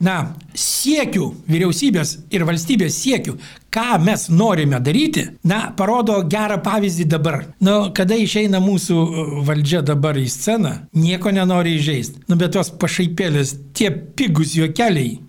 na, 0.02 0.16
siekių 0.56 1.26
vyriausybės 1.48 2.16
ir 2.34 2.44
valstybės 2.48 2.96
siekių, 3.00 3.36
ką 3.72 3.98
mes 4.04 4.26
norime 4.32 4.80
daryti, 4.84 5.26
na, 5.48 5.70
parodo 5.76 6.18
gerą 6.28 6.58
pavyzdį 6.64 7.06
dabar. 7.12 7.42
Nu, 7.64 7.76
kada 7.96 8.18
išeina 8.20 8.60
mūsų 8.64 8.96
uh, 8.96 9.30
valdžia 9.46 9.82
dabar 9.86 10.18
į 10.20 10.26
sceną, 10.32 10.74
nieko 10.96 11.32
nenori 11.32 11.76
įžeisti. 11.78 12.24
Nu, 12.28 12.36
bet 12.40 12.54
tos 12.56 12.72
pašaipėlės, 12.80 13.56
tie 13.76 13.90
pigus 13.90 14.56
juokeliai. 14.58 15.20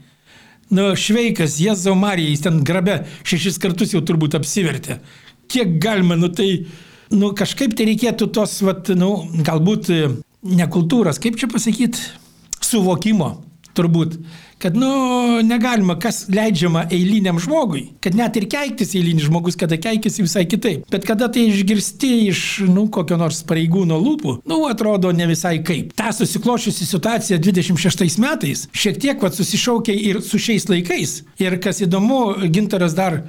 Nu, 0.69 0.89
šveikas, 0.99 1.61
Jezo 1.63 1.95
Marija, 1.95 2.33
jis 2.33 2.43
ten 2.43 2.59
grabe 2.67 2.99
šešis 3.27 3.59
kartus 3.63 3.95
jau 3.95 4.03
turbūt 4.03 4.35
apsivertė. 4.35 4.99
Kiek 5.47 5.77
galima, 5.79 6.17
nu 6.19 6.27
tai, 6.27 6.67
nu 7.15 7.31
kažkaip 7.35 7.75
tai 7.77 7.87
reikėtų 7.87 8.27
tos, 8.35 8.59
vat, 8.67 8.91
nu, 8.99 9.13
galbūt 9.47 9.93
nekultūros, 10.47 11.21
kaip 11.23 11.39
čia 11.39 11.47
pasakyti, 11.51 12.03
suvokimo 12.59 13.37
turbūt 13.77 14.17
kad, 14.57 14.77
nu, 14.77 14.89
negalima, 15.45 15.97
kas 15.99 16.25
leidžiama 16.33 16.87
eiliniam 16.91 17.39
žmogui, 17.39 17.83
kad 18.01 18.15
net 18.17 18.37
ir 18.39 18.47
keiktis 18.49 18.95
eilinis 18.97 19.27
žmogus, 19.29 19.57
kada 19.59 19.77
keikisi 19.81 20.25
visai 20.25 20.45
kitaip. 20.49 20.87
Bet 20.91 21.05
kada 21.05 21.29
tai 21.33 21.47
išgirsti 21.51 22.11
iš, 22.31 22.43
nu, 22.71 22.87
kokio 22.93 23.19
nors 23.21 23.43
pareigūno 23.47 23.99
lūpų, 24.01 24.37
nu, 24.49 24.61
atrodo 24.69 25.11
ne 25.13 25.29
visai 25.29 25.57
kaip. 25.65 25.93
Ta 25.97 26.13
susiklošiusi 26.15 26.87
situacija 26.89 27.39
26 27.43 28.17
metais 28.23 28.67
šiek 28.73 29.01
tiek, 29.01 29.21
vad, 29.21 29.37
susišaukia 29.37 29.93
ir 30.11 30.21
su 30.25 30.41
šiais 30.41 30.69
laikais. 30.71 31.19
Ir 31.43 31.59
kas 31.61 31.83
įdomu, 31.85 32.21
Gintaras 32.53 32.97
dar 32.97 33.21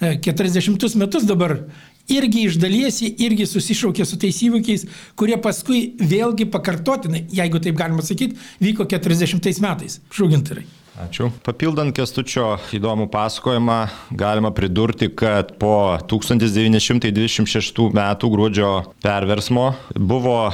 40 0.00 0.68
e, 0.68 0.98
metus 1.00 1.24
dabar 1.26 1.56
irgi 2.08 2.46
iš 2.48 2.58
dalies 2.60 3.00
irgi 3.08 3.46
susišaukė 3.48 4.06
su 4.08 4.18
tais 4.20 4.40
įvykiais, 4.48 4.86
kurie 5.18 5.38
paskui 5.42 5.94
vėlgi 6.00 6.48
pakartotinai, 6.52 7.26
jeigu 7.32 7.60
taip 7.62 7.78
galima 7.78 8.04
sakyti, 8.04 8.38
vyko 8.64 8.88
40 8.88 9.62
metais. 9.64 10.00
Šūgintarai. 10.14 10.66
Ačiū. 10.98 11.28
Papildant 11.46 11.94
kestučio 11.94 12.56
įdomų 12.74 13.06
pasakojimą, 13.12 13.76
galima 14.18 14.50
pridurti, 14.50 15.06
kad 15.14 15.52
po 15.60 15.94
1926 16.10 17.78
m. 17.92 18.00
gruodžio 18.32 18.70
perversmo 19.04 19.68
buvo 19.94 20.50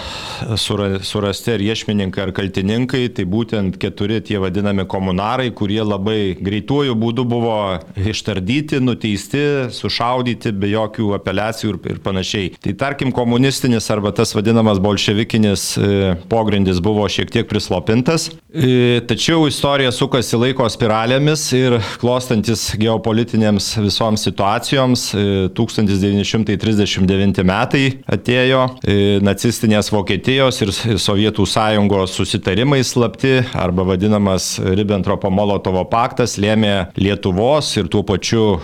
surasti 0.60 1.54
ir 1.54 1.64
iešmininkai, 1.70 2.26
ir 2.28 2.32
kaltininkai, 2.36 3.06
tai 3.16 3.24
būtent 3.24 3.78
keturi 3.80 4.20
tie 4.20 4.36
vadinami 4.42 4.84
komunarai, 4.84 5.48
kurie 5.56 5.80
labai 5.80 6.36
greituoju 6.36 6.92
būdu 6.92 7.24
buvo 7.30 7.56
ištardyti, 7.96 8.82
nuteisti, 8.84 9.44
sušaudyti 9.72 10.52
be 10.52 10.74
jokių 10.74 11.08
apeliacijų 11.16 11.72
ir, 11.88 12.02
panašiai. 12.04 12.52
Tai 12.60 12.76
tarkim, 12.84 13.14
komunistinis 13.16 13.88
arba 13.94 14.12
tas 14.12 14.36
vadinamas 14.36 14.82
bolševikinis 14.84 15.66
e, 15.78 15.90
pogrindis 16.28 16.84
buvo 16.84 17.08
šiek 17.08 17.32
tiek 17.32 17.48
prislopintas, 17.48 18.28
e, 18.52 19.00
tačiau 19.08 19.48
istorija 19.48 19.92
sukasi 19.94 20.33
sukasi 20.34 20.40
laiko 20.40 20.66
spiralėmis 20.68 21.42
ir 21.54 21.76
klostantis 22.00 22.74
geopolitinėms 22.80 23.78
visoms 23.78 24.24
situacijoms. 24.26 25.14
1939 25.54 27.38
e, 27.38 27.44
metai 27.46 27.84
atėjo 28.06 28.64
e, 28.82 29.20
nacistinės 29.22 29.92
Vokietijos 29.92 30.60
ir 30.62 30.72
Sovietų 30.98 31.46
sąjungos 31.46 32.16
susitarimai 32.18 32.82
slapti 32.82 33.44
arba 33.54 33.84
vadinamas 33.86 34.58
Ribbentropo-Molotovo 34.58 35.84
paktas 35.90 36.36
lėmė 36.38 36.90
Lietuvos 36.98 37.76
ir 37.78 37.88
tuo 37.88 38.02
pačiu 38.02 38.58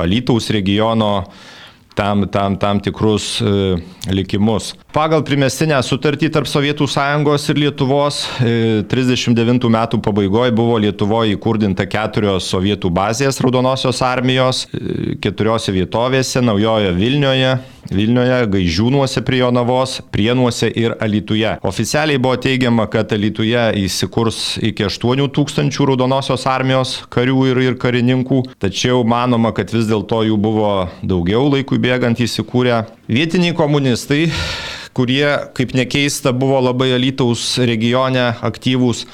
Alytaus 0.00 0.50
regiono 0.52 1.24
tam, 1.94 2.28
tam, 2.28 2.58
tam 2.58 2.80
tikrus 2.84 3.40
e, 3.40 3.78
likimus. 4.12 4.74
Pagal 4.94 5.24
primestinę 5.26 5.74
sutartį 5.82 6.28
tarp 6.30 6.46
Sovietų 6.46 6.86
sąjungos 6.86 7.48
ir 7.50 7.58
Lietuvos 7.58 8.20
e, 8.38 8.82
39 8.86 9.64
metų 9.74 9.98
pabaigoje 9.98 10.52
buvo 10.54 10.76
Lietuvoje 10.78 11.34
įkurdinta 11.34 11.82
keturios 11.90 12.46
sovietų 12.52 12.92
bazės 12.94 13.40
Raudonosios 13.42 13.98
armijos, 14.06 14.68
e, 14.70 15.16
keturiose 15.18 15.74
vietovėse- 15.74 16.38
Naujojo 16.46 16.92
Vilnioje, 16.94 17.56
Vilnioje, 17.90 18.36
Gaižiūnuose 18.52 19.24
prie 19.26 19.40
Jonavos, 19.40 19.96
Prienuose 20.14 20.70
ir 20.70 20.94
Alituje. 21.02 21.56
Oficialiai 21.66 22.22
buvo 22.22 22.36
teigiama, 22.38 22.86
kad 22.86 23.10
Alituje 23.18 23.66
įsikurs 23.82 24.60
iki 24.62 24.86
8 24.86 25.26
tūkstančių 25.26 25.90
Raudonosios 25.90 26.46
armijos 26.46 27.00
karių 27.10 27.48
ir, 27.50 27.62
ir 27.66 27.74
karininkų, 27.82 28.44
tačiau 28.62 29.02
manoma, 29.02 29.50
kad 29.50 29.74
vis 29.74 29.90
dėlto 29.90 30.22
jų 30.30 30.38
buvo 30.38 30.88
daugiau 31.02 31.50
laikui 31.50 31.82
bėgant 31.82 32.22
įsikūrę. 32.22 32.84
Vietiniai 33.10 33.58
komunistai 33.58 34.30
kurie, 34.96 35.26
kaip 35.56 35.74
nekeista, 35.76 36.32
buvo 36.32 36.60
labai 36.64 36.92
Alytaus 36.96 37.54
regione 37.62 38.30
aktyvūs 38.44 39.04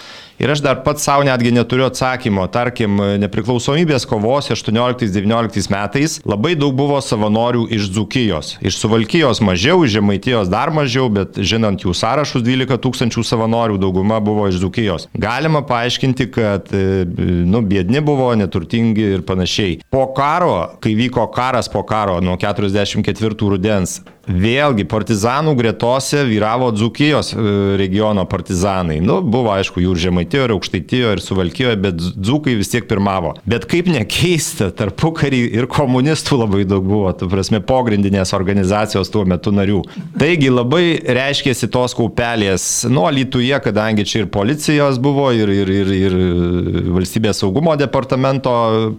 Ir 0.40 0.48
aš 0.48 0.62
dar 0.64 0.78
pats 0.80 1.04
savo 1.04 1.20
netgi 1.28 1.50
neturiu 1.52 1.84
atsakymo. 1.84 2.46
Tarkim, 2.48 2.96
nepriklausomybės 3.20 4.06
kovos 4.08 4.48
18-19 4.54 5.68
metais 5.68 6.14
labai 6.24 6.54
daug 6.56 6.72
buvo 6.78 6.96
savanorių 7.04 7.66
iš 7.76 7.90
Dzukijos. 7.92 8.54
Iš 8.64 8.78
Suvalkijos 8.80 9.42
mažiau, 9.44 9.84
iš 9.84 9.98
Žemaitijos 9.98 10.48
dar 10.48 10.72
mažiau, 10.72 11.10
bet 11.12 11.36
žinant 11.36 11.84
jų 11.84 11.92
sąrašus 11.92 12.40
12 12.46 12.80
tūkstančių 12.80 13.24
savanorių 13.28 13.76
dauguma 13.82 14.16
buvo 14.24 14.46
iš 14.48 14.62
Dzukijos. 14.62 15.10
Galima 15.12 15.60
paaiškinti, 15.68 16.30
kad 16.32 16.72
e, 16.72 17.04
nu, 17.44 17.60
biedni 17.60 18.00
buvo, 18.00 18.30
neturtingi 18.40 19.10
ir 19.18 19.26
panašiai. 19.28 19.82
Po 19.92 20.06
karo, 20.16 20.54
kai 20.80 20.94
vyko 20.96 21.28
karas 21.36 21.68
po 21.68 21.84
karo 21.84 22.16
nuo 22.24 22.38
44 22.40 23.52
rudens, 23.52 23.98
vėlgi 24.30 24.86
partizanų 24.90 25.54
gretose 25.58 26.24
vyravo 26.28 26.70
Dzukijos 26.74 27.32
e, 27.34 27.44
regiono 27.80 28.24
partizanai. 28.30 29.00
Nu, 29.04 29.20
buvo 29.22 29.52
aišku, 29.54 29.82
jų 29.82 29.94
ir 29.96 30.02
Žemaitijo, 30.06 30.46
ir 30.46 30.54
Aukštaitijo, 30.54 31.14
ir 31.16 31.22
Suvalkijoje, 31.24 31.78
bet 31.80 32.00
Dzukai 32.16 32.56
vis 32.58 32.70
tiek 32.72 32.86
pirmavo. 32.90 33.34
Bet 33.50 33.66
kaip 33.70 33.90
nekeista, 33.90 34.70
tarpu 34.76 35.12
karį 35.16 35.42
ir 35.58 35.68
komunistų 35.70 36.40
labai 36.42 36.64
daug 36.68 36.86
buvo, 36.86 37.10
tu 37.16 37.28
prasme, 37.30 37.62
pogrindinės 37.64 38.34
organizacijos 38.36 39.10
tuo 39.12 39.24
metu 39.28 39.52
narių. 39.54 39.82
Taigi 40.20 40.50
labai 40.52 40.84
reiškėsi 41.20 41.70
tos 41.72 41.96
kaupelės, 41.98 42.68
nu, 42.90 43.06
Lietuvoje, 43.10 43.56
kadangi 43.64 44.04
čia 44.06 44.22
ir 44.22 44.30
policijos 44.32 45.00
buvo, 45.02 45.30
ir, 45.34 45.50
ir, 45.50 45.70
ir, 45.74 45.90
ir 45.96 46.16
valstybės 46.94 47.40
saugumo 47.42 47.74
departamento 47.80 48.52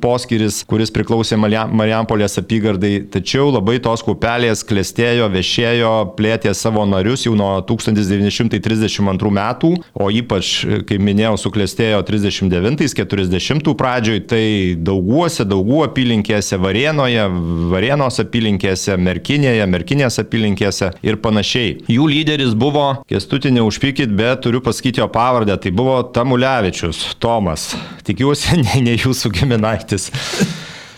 poskyris, 0.03 0.61
kuris 0.67 0.91
priklausė 0.93 1.37
Marijampolės 1.39 2.39
apygardai, 2.41 2.93
tačiau 3.13 3.49
labai 3.53 3.77
tos 3.83 4.03
kaupelės 4.05 4.65
klestėjo, 4.67 5.20
viešėjo, 5.31 5.91
plėtė 6.17 6.53
savo 6.57 6.85
narius 6.89 7.25
jau 7.25 7.35
nuo 7.37 7.51
1932 7.67 9.31
metų, 9.37 9.71
o 9.93 10.09
ypač, 10.13 10.53
kaip 10.89 11.03
minėjau, 11.03 11.35
suklestėjo 11.41 12.01
39-40 12.07 13.75
pradžioj, 13.77 14.23
tai 14.31 14.45
dauguose, 14.79 15.45
daugų 15.47 15.83
apylinkėse, 15.87 16.59
Varėnoje, 16.61 17.27
Varėnos 17.71 18.21
apylinkėse, 18.23 18.97
Merkinėje, 18.97 19.67
Merkinės 19.71 20.19
apylinkėse 20.23 20.93
ir 21.05 21.19
panašiai. 21.21 21.77
Jų 21.91 22.09
lyderis 22.11 22.55
buvo, 22.57 22.87
kestutinė 23.11 23.65
užpykit, 23.67 24.13
bet 24.17 24.43
turiu 24.45 24.63
pasakyti 24.63 25.03
jo 25.03 25.09
pavardę, 25.11 25.57
tai 25.61 25.75
buvo 25.75 26.01
Tamulevičius, 26.15 27.11
Tomas. 27.21 27.71
Tikiuosi, 28.07 28.59
ne, 28.65 28.83
ne 28.89 28.97
jūsų 28.97 29.33
giminaitis. 29.41 30.11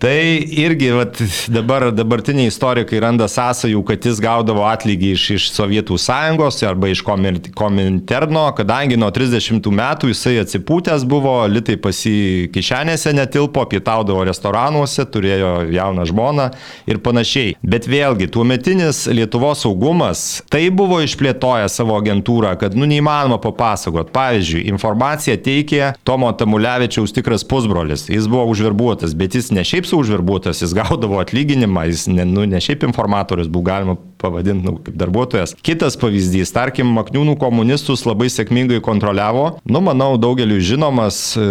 Tai 0.03 0.43
irgi 0.51 0.89
vat, 0.91 1.15
dabar 1.47 1.85
dabartiniai 1.95 2.49
istorikai 2.51 2.99
randa 2.99 3.23
sąsajų, 3.31 3.79
kad 3.87 4.03
jis 4.03 4.17
gaudavo 4.19 4.65
atlygį 4.67 5.11
iš, 5.15 5.27
iš 5.37 5.45
Sovietų 5.55 5.95
sąjungos 5.95 6.57
arba 6.67 6.89
iš 6.91 6.99
Kominterno, 7.07 8.41
kadangi 8.57 8.97
nuo 8.99 9.07
30 9.15 9.69
metų 9.71 10.09
jisai 10.11 10.33
atsipūtęs 10.41 11.05
buvo, 11.07 11.37
litai 11.47 11.77
pasi 11.79 12.49
kišenėse 12.51 13.13
netilpo, 13.15 13.63
pietaudavo 13.71 14.25
restoranuose, 14.27 15.05
turėjo 15.07 15.53
jauną 15.71 16.09
žmoną 16.11 16.49
ir 16.91 16.99
panašiai. 16.99 17.55
Bet 17.63 17.87
vėlgi, 17.87 18.27
tuometinis 18.35 19.05
Lietuvos 19.07 19.63
saugumas 19.63 20.41
tai 20.51 20.65
buvo 20.67 20.99
išplėtoję 21.07 21.71
savo 21.71 21.95
agentūrą, 22.01 22.57
kad 22.59 22.75
nu 22.75 22.91
neįmanoma 22.91 23.39
papasakot. 23.39 24.11
Pavyzdžiui, 24.11 24.67
informaciją 24.75 25.39
teikė 25.47 25.93
Tomo 26.03 26.35
Tamulevičiaus 26.35 27.15
tikras 27.15 27.47
pusbrolis. 27.47 28.09
Jis 28.11 28.27
buvo 28.27 28.51
užverbuotas, 28.51 29.15
bet 29.15 29.39
jis 29.39 29.53
ne 29.55 29.63
šiaip 29.63 29.92
užverbuotas, 29.97 30.61
jis 30.63 30.73
gaudavo 30.77 31.19
atlyginimą, 31.21 31.87
jis 31.89 32.07
ne, 32.11 32.25
nu, 32.29 32.45
ne 32.49 32.61
šiaip 32.63 32.85
informatorius, 32.87 33.51
buvo 33.51 33.67
galima 33.69 33.97
pavadinti 34.23 34.65
nu, 34.65 34.77
kaip 34.83 34.95
darbuotojas. 34.99 35.55
Kitas 35.65 35.97
pavyzdys, 35.99 36.53
tarkim, 36.55 36.91
Makniūnų 36.93 37.35
komunistus 37.41 38.05
labai 38.07 38.29
sėkmingai 38.31 38.79
kontroliavo, 38.83 39.45
nu, 39.67 39.81
manau, 39.83 40.13
daugeliu 40.21 40.59
žinomas, 40.63 41.19
e, 41.39 41.45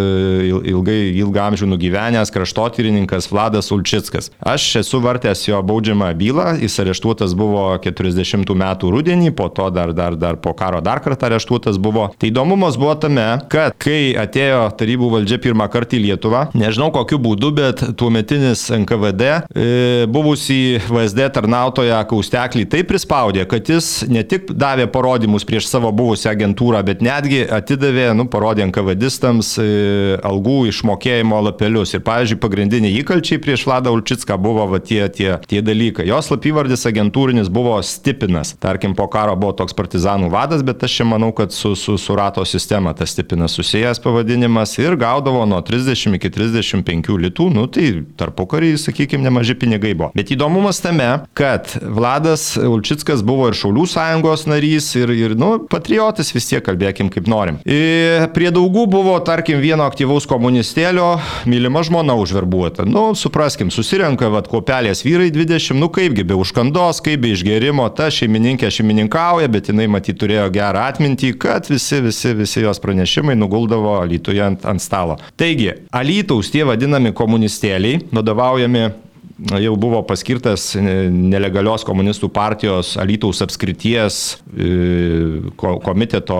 ilgai, 0.71 0.99
ilgą 1.21 1.47
amžių 1.49 1.69
nugyvenęs 1.73 2.31
kraštotyrininkas 2.33 3.29
Vladas 3.31 3.71
Ulčickas. 3.75 4.31
Aš 4.39 4.69
esu 4.83 5.01
vartęs 5.03 5.45
jo 5.47 5.59
baudžiamą 5.65 6.11
bylą, 6.17 6.47
jis 6.63 6.79
areštuotas 6.83 7.35
buvo 7.37 7.65
40 7.83 8.55
metų 8.63 8.91
rudenį, 8.93 9.33
po 9.37 9.49
to 9.53 9.69
dar, 9.73 9.93
dar, 9.93 10.17
dar 10.19 10.39
po 10.41 10.55
karo 10.57 10.81
dar 10.81 11.03
kartą 11.03 11.29
areštuotas 11.29 11.79
buvo. 11.81 12.09
Tai 12.17 12.31
įdomumas 12.31 12.77
buvo 12.79 12.95
tame, 12.99 13.27
kad 13.51 13.77
kai 13.81 14.13
atėjo 14.19 14.65
tarybų 14.79 15.11
valdžia 15.17 15.39
pirmą 15.43 15.67
kartą 15.73 15.99
į 15.99 16.03
Lietuvą, 16.07 16.47
nežinau 16.57 16.89
kokiu 16.95 17.19
būdu, 17.21 17.51
bet 17.55 17.83
tuo 17.99 18.09
metinis 18.13 18.65
NKVD 18.73 19.29
e, 19.29 19.67
buvusį 20.09 20.61
VSD 20.87 21.29
tarnautoją 21.35 22.01
Kausteklį 22.09 22.62
jį 22.63 22.69
taip 22.71 22.89
prispaudė, 22.91 23.45
kad 23.49 23.69
jis 23.69 24.03
ne 24.09 24.23
tik 24.27 24.49
davė 24.49 24.87
parodymus 24.91 25.45
prieš 25.47 25.67
savo 25.69 25.91
buvusią 25.95 26.31
agentūrą, 26.33 26.83
bet 26.85 27.03
netgi 27.05 27.43
atidavė, 27.45 28.11
nu, 28.17 28.25
parodė 28.31 28.65
NKVDistams 28.69 29.53
e, 29.61 29.67
algų 30.23 30.69
išmokėjimo 30.71 31.41
lapelius. 31.49 31.93
Ir, 31.93 32.03
pavyzdžiui, 32.05 32.39
pagrindiniai 32.43 32.95
įkalčiai 33.01 33.41
prieš 33.43 33.65
Vladą 33.67 33.93
Ulčicką 33.93 34.37
buvo 34.41 34.67
va, 34.71 34.79
tie, 34.83 35.05
tie, 35.13 35.37
tie 35.49 35.61
dalykai. 35.65 36.07
Jos 36.09 36.31
slapyvardis 36.31 36.87
agentūrinis 36.89 37.51
buvo 37.53 37.75
Stipinas. 37.83 38.55
Tarkim, 38.63 38.95
po 38.97 39.07
karo 39.11 39.35
buvo 39.39 39.55
toks 39.63 39.75
partizanų 39.77 40.31
vadas, 40.33 40.63
bet 40.65 40.83
aš 40.85 40.99
čia 41.01 41.07
manau, 41.09 41.31
kad 41.35 41.53
su, 41.55 41.73
su, 41.79 41.97
su 42.01 42.17
rato 42.17 42.45
sistema 42.47 42.93
tas 42.97 43.13
Stipinas 43.13 43.57
susijęs 43.57 44.01
pavadinimas 44.03 44.77
ir 44.79 44.97
gaudavo 44.99 45.43
nuo 45.49 45.61
30 45.65 46.17
iki 46.17 46.31
35 46.33 47.19
litų, 47.27 47.49
nu 47.53 47.67
tai 47.71 47.89
tarpu 48.19 48.47
karį, 48.49 48.73
sakykime, 48.81 49.25
nemaži 49.25 49.57
pinigai 49.59 49.93
buvo. 49.97 50.11
Bet 50.17 50.31
įdomumas 50.33 50.81
tame, 50.83 51.09
kad 51.37 51.75
Vladas 51.81 52.52
Ulčickas 52.57 53.23
buvo 53.25 53.49
ir 53.49 53.57
Šaulių 53.57 53.85
sąjungos 53.89 54.45
narys, 54.49 54.89
ir, 54.99 55.11
ir 55.15 55.35
nu, 55.39 55.55
patriotas 55.71 56.33
vis 56.35 56.47
tiek, 56.49 56.63
kalbėkim 56.65 57.09
kaip 57.13 57.27
norim. 57.31 57.59
Ir 57.67 58.27
prie 58.35 58.49
daugų 58.53 58.85
buvo, 58.91 59.15
tarkim, 59.25 59.61
vieno 59.63 59.87
aktyvaus 59.87 60.27
komunistėlio 60.29 61.17
mylima 61.49 61.83
žmona 61.85 62.15
užverbuota. 62.19 62.87
Nu, 62.89 63.11
supraskim, 63.17 63.71
susirenka, 63.73 64.29
vad, 64.33 64.49
kopelės 64.51 65.03
vyrai 65.05 65.29
20, 65.33 65.77
nu 65.79 65.89
kaipgi 65.93 66.25
be 66.27 66.37
užkandos, 66.39 67.01
kaip 67.05 67.23
be 67.23 67.33
išgerimo, 67.33 67.87
ta 67.97 68.09
šeimininkė 68.13 68.71
šeimininkauja, 68.73 69.51
bet 69.53 69.71
jinai 69.71 69.89
matyt 69.91 70.19
turėjo 70.21 70.49
gerą 70.53 70.87
atmintį, 70.91 71.33
kad 71.41 71.69
visi, 71.71 72.01
visi, 72.05 72.33
visi 72.37 72.65
jos 72.65 72.81
pranešimai 72.83 73.37
nuguldavo 73.39 73.97
Alytuje 74.01 74.43
ant, 74.43 74.67
ant 74.69 74.83
stalo. 74.83 75.19
Taigi, 75.39 75.71
Alytaus 75.95 76.51
tie 76.53 76.65
vadinami 76.67 77.13
komunistėliai, 77.15 78.03
vadovaujami 78.13 78.87
jau 79.37 79.73
buvo 79.79 80.01
paskirtas 80.05 80.73
nelegalios 80.77 81.83
komunistų 81.87 82.29
partijos 82.33 82.93
Alytaus 83.01 83.41
apskrities 83.43 84.19
e, 84.53 85.51
komiteto 85.57 86.37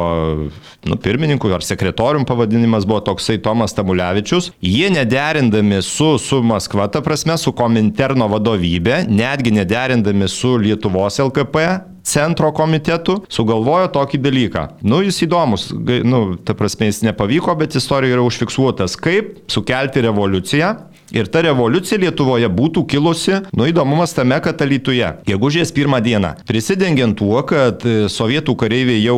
nu, 0.87 0.97
pirmininku 1.01 1.49
ar 1.53 1.65
sekretorium 1.65 2.27
pavadinimas 2.29 2.85
buvo 2.89 3.01
toksai 3.09 3.39
Tomas 3.43 3.73
Tamulevičius. 3.73 4.51
Jie 4.61 4.91
nederindami 4.93 5.81
su, 5.81 6.13
su 6.21 6.43
Maskva, 6.45 6.87
ta 6.91 7.01
prasme, 7.05 7.37
su 7.41 7.55
Kominterno 7.57 8.29
vadovybė, 8.31 9.03
netgi 9.09 9.55
nederindami 9.57 10.29
su 10.29 10.55
Lietuvos 10.61 11.19
LKP, 11.23 11.65
centro 12.03 12.51
komitetu 12.55 13.21
sugalvojo 13.31 13.87
tokį 13.95 14.19
dalyką. 14.21 14.63
Nu, 14.83 14.99
jis 15.05 15.21
įdomus, 15.25 15.69
nu, 16.05 16.23
ta 16.43 16.55
prasme, 16.57 16.89
jis 16.91 17.03
nepavyko, 17.07 17.55
bet 17.59 17.77
istorijoje 17.79 18.17
yra 18.17 18.25
užfiksuotas, 18.27 18.97
kaip 18.99 19.37
sukelti 19.51 20.03
revoliuciją 20.03 20.73
Ir 21.13 21.27
ta 21.29 21.43
revoliucija 21.45 21.99
Lietuvoje 22.01 22.47
būtų 22.49 22.87
kilusi, 22.89 23.35
nu 23.53 23.67
įdomumas 23.69 24.15
tame, 24.17 24.39
kad 24.41 24.61
Alytuje, 24.65 25.11
gegužės 25.27 25.69
pirmą 25.75 25.99
dieną, 26.01 26.31
prisidengiant 26.49 27.13
tuo, 27.19 27.43
kad 27.45 27.85
e, 27.85 28.07
sovietų 28.09 28.55
kareiviai 28.57 29.03
jau 29.03 29.17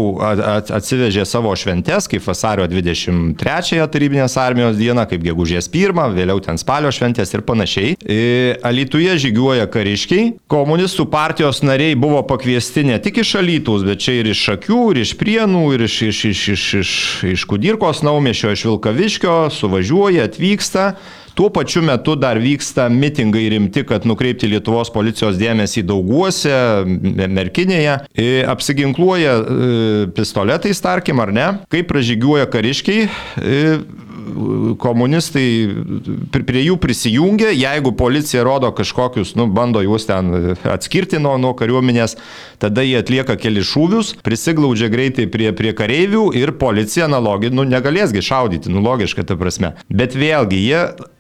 atsivežė 0.76 1.24
savo 1.30 1.54
šventes, 1.56 2.10
kaip 2.12 2.26
vasario 2.28 2.68
23-ąją 2.68 3.88
tarybinės 3.94 4.36
armijos 4.42 4.76
dieną, 4.76 5.08
kaip 5.08 5.24
gegužės 5.24 5.72
pirmą, 5.72 6.10
vėliau 6.18 6.44
ten 6.44 6.60
spalio 6.60 6.92
šventės 6.92 7.32
ir 7.32 7.46
panašiai. 7.48 7.96
E, 8.04 8.20
Alytuje 8.68 9.16
žygiuoja 9.24 9.70
kariškiai, 9.72 10.34
komunistų 10.52 11.08
partijos 11.08 11.64
nariai 11.64 11.96
buvo 11.96 12.26
pakviesti 12.28 12.84
ne 12.92 13.00
tik 13.00 13.24
iš 13.24 13.38
Alytus, 13.40 13.88
bet 13.88 14.04
čia 14.04 14.20
ir 14.20 14.34
iš 14.36 14.44
Šakių, 14.50 14.82
ir 14.92 15.06
iš 15.06 15.16
Prienų, 15.22 15.68
ir 15.78 15.88
iš, 15.88 16.02
iš, 16.12 16.26
iš, 16.34 16.48
iš, 16.60 16.72
iš, 16.84 16.96
iš 17.38 17.48
Kudirkos 17.48 18.04
naumėšio, 18.04 18.52
iš 18.52 18.68
Vilkaviškio, 18.68 19.46
suvažiuoja, 19.56 20.28
atvyksta. 20.28 20.90
Tuo 21.36 21.50
pačiu 21.52 21.82
metu 21.84 22.16
dar 22.16 22.40
vyksta 22.40 22.88
mitingai 22.90 23.50
rimti, 23.52 23.84
kad 23.84 24.06
nukreipti 24.08 24.48
Lietuvos 24.48 24.88
policijos 24.96 25.36
dėmesį 25.36 25.84
dauguose, 25.84 26.56
merkinėje. 27.28 27.98
E, 28.16 28.30
apsiginkluoja 28.48 29.36
e, 29.36 29.74
pistoletais, 30.16 30.80
tarkim, 30.80 31.20
ar 31.20 31.34
ne, 31.36 31.48
kaip 31.72 31.90
pražygiuoja 31.92 32.48
kariškiai 32.54 33.10
e, 33.10 33.62
komunistai 34.80 35.48
prie 36.34 36.64
jų 36.66 36.78
prisijungia, 36.82 37.52
jeigu 37.52 37.92
policija 38.00 38.44
rodo 38.48 38.72
kažkokius, 38.76 39.34
nu, 39.40 39.48
bando 39.52 39.82
juos 39.84 40.08
ten 40.08 40.56
atskirti 40.72 41.20
nuo, 41.22 41.36
nuo 41.42 41.54
kariuomenės, 41.58 42.16
tada 42.64 42.84
jie 42.86 42.96
atlieka 43.00 43.38
keli 43.40 43.64
šūvius, 43.66 44.16
prisiglaudžia 44.26 44.90
greitai 44.94 45.28
prie, 45.32 45.52
prie 45.56 45.76
kareivių 45.78 46.30
ir 46.40 46.56
policija 46.62 47.10
analogiai, 47.10 47.54
nu, 47.56 47.68
negalėsgi 47.68 48.24
šaudyti, 48.26 48.72
nu, 48.72 48.84
logiška 48.86 49.28
ta 49.28 49.38
prasme. 49.40 49.76
Bet 49.92 50.18
vėlgi, 50.18 50.64
jie 50.70 51.12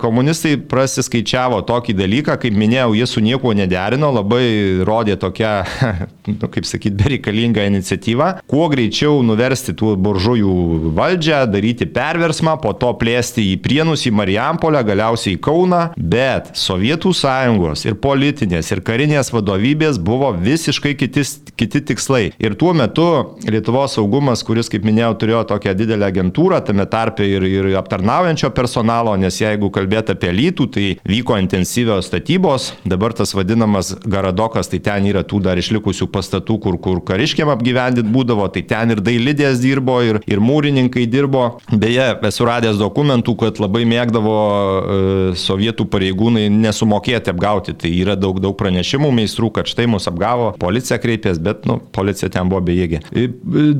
komunistai 0.00 0.56
prasiskaičiavo 0.70 1.60
tokį 1.68 1.94
dalyką, 1.98 2.36
kaip 2.40 2.54
minėjau, 2.56 2.94
jie 2.96 3.06
su 3.08 3.20
niekuo 3.24 3.52
nederino, 3.56 4.08
labai 4.14 4.80
rodė 4.86 5.18
tokią, 5.20 5.52
nu, 6.30 6.48
kaip 6.48 6.64
sakyti, 6.68 6.96
bereikalingą 7.02 7.66
iniciatyvą, 7.68 8.30
kuo 8.50 8.68
greičiau 8.72 9.20
nuversti 9.26 9.74
tų 9.76 9.94
buržujų 10.00 10.54
valdžią, 10.96 11.42
daryti 11.52 11.88
perversmą, 11.90 12.56
po 12.62 12.72
to 12.78 12.94
plėsti 13.00 13.44
į 13.52 13.58
Prienus, 13.64 14.06
į 14.08 14.14
Marijampolę, 14.16 14.80
galiausiai 14.86 15.36
į 15.36 15.42
Kauną, 15.44 15.82
bet 15.96 16.54
Sovietų 16.58 17.12
sąjungos 17.16 17.84
ir 17.84 17.98
politinės, 18.00 18.72
ir 18.72 18.82
karinės 18.86 19.32
vadovybės 19.34 20.00
buvo 20.00 20.32
visiškai 20.38 20.94
kiti, 21.00 21.26
kiti 21.60 21.84
tikslai. 21.92 22.30
Ir 22.40 22.56
tuo 22.60 22.72
metu 22.76 23.06
Lietuvos 23.44 23.98
saugumas, 23.98 24.44
kuris, 24.46 24.70
kaip 24.72 24.86
minėjau, 24.86 25.12
turėjo 25.20 25.44
tokią 25.52 25.76
didelę 25.76 26.08
agentūrą, 26.08 26.62
tame 26.64 26.88
tarpe 26.90 27.26
ir, 27.28 27.44
ir 27.44 27.70
aptarnaujančio 27.78 28.50
personalo, 28.56 29.14
nes 29.20 29.33
nes 29.34 29.42
jeigu 29.42 29.70
kalbėti 29.74 30.14
apie 30.14 30.30
lytų, 30.32 30.66
tai 30.70 30.84
vyko 31.08 31.36
intensyvios 31.40 32.08
statybos, 32.08 32.72
dabar 32.86 33.14
tas 33.16 33.34
vadinamas 33.34 33.94
Garadokas, 34.04 34.70
tai 34.70 34.80
ten 34.84 35.08
yra 35.10 35.24
tų 35.26 35.40
dar 35.42 35.58
išlikusių 35.58 36.08
pastatų, 36.12 36.58
kur, 36.62 36.78
kur 36.78 37.00
kariškiam 37.04 37.50
apgyvendint 37.52 38.10
būdavo, 38.14 38.46
tai 38.54 38.62
ten 38.68 38.94
ir 38.94 39.02
dailidės 39.04 39.60
dirbo, 39.62 39.98
ir, 40.06 40.20
ir 40.30 40.42
mūrininkai 40.42 41.06
dirbo. 41.10 41.58
Beje, 41.72 42.12
esu 42.28 42.46
radęs 42.46 42.78
dokumentų, 42.78 43.34
kad 43.40 43.60
labai 43.62 43.84
mėgdavo 43.88 44.36
e, 44.36 45.00
sovietų 45.40 45.88
pareigūnai 45.90 46.46
nesumokėti 46.52 47.32
apgauti. 47.34 47.74
Tai 47.80 47.90
yra 47.90 48.14
daug, 48.18 48.38
daug 48.42 48.56
pranešimų 48.58 49.10
meistrų, 49.18 49.50
kad 49.58 49.70
štai 49.70 49.88
mus 49.90 50.08
apgavo, 50.10 50.52
policija 50.60 51.00
kreipės, 51.02 51.40
bet, 51.42 51.66
nu, 51.68 51.80
policija 51.94 52.30
ten 52.34 52.52
buvo 52.52 52.62
bejėgė. 52.68 53.02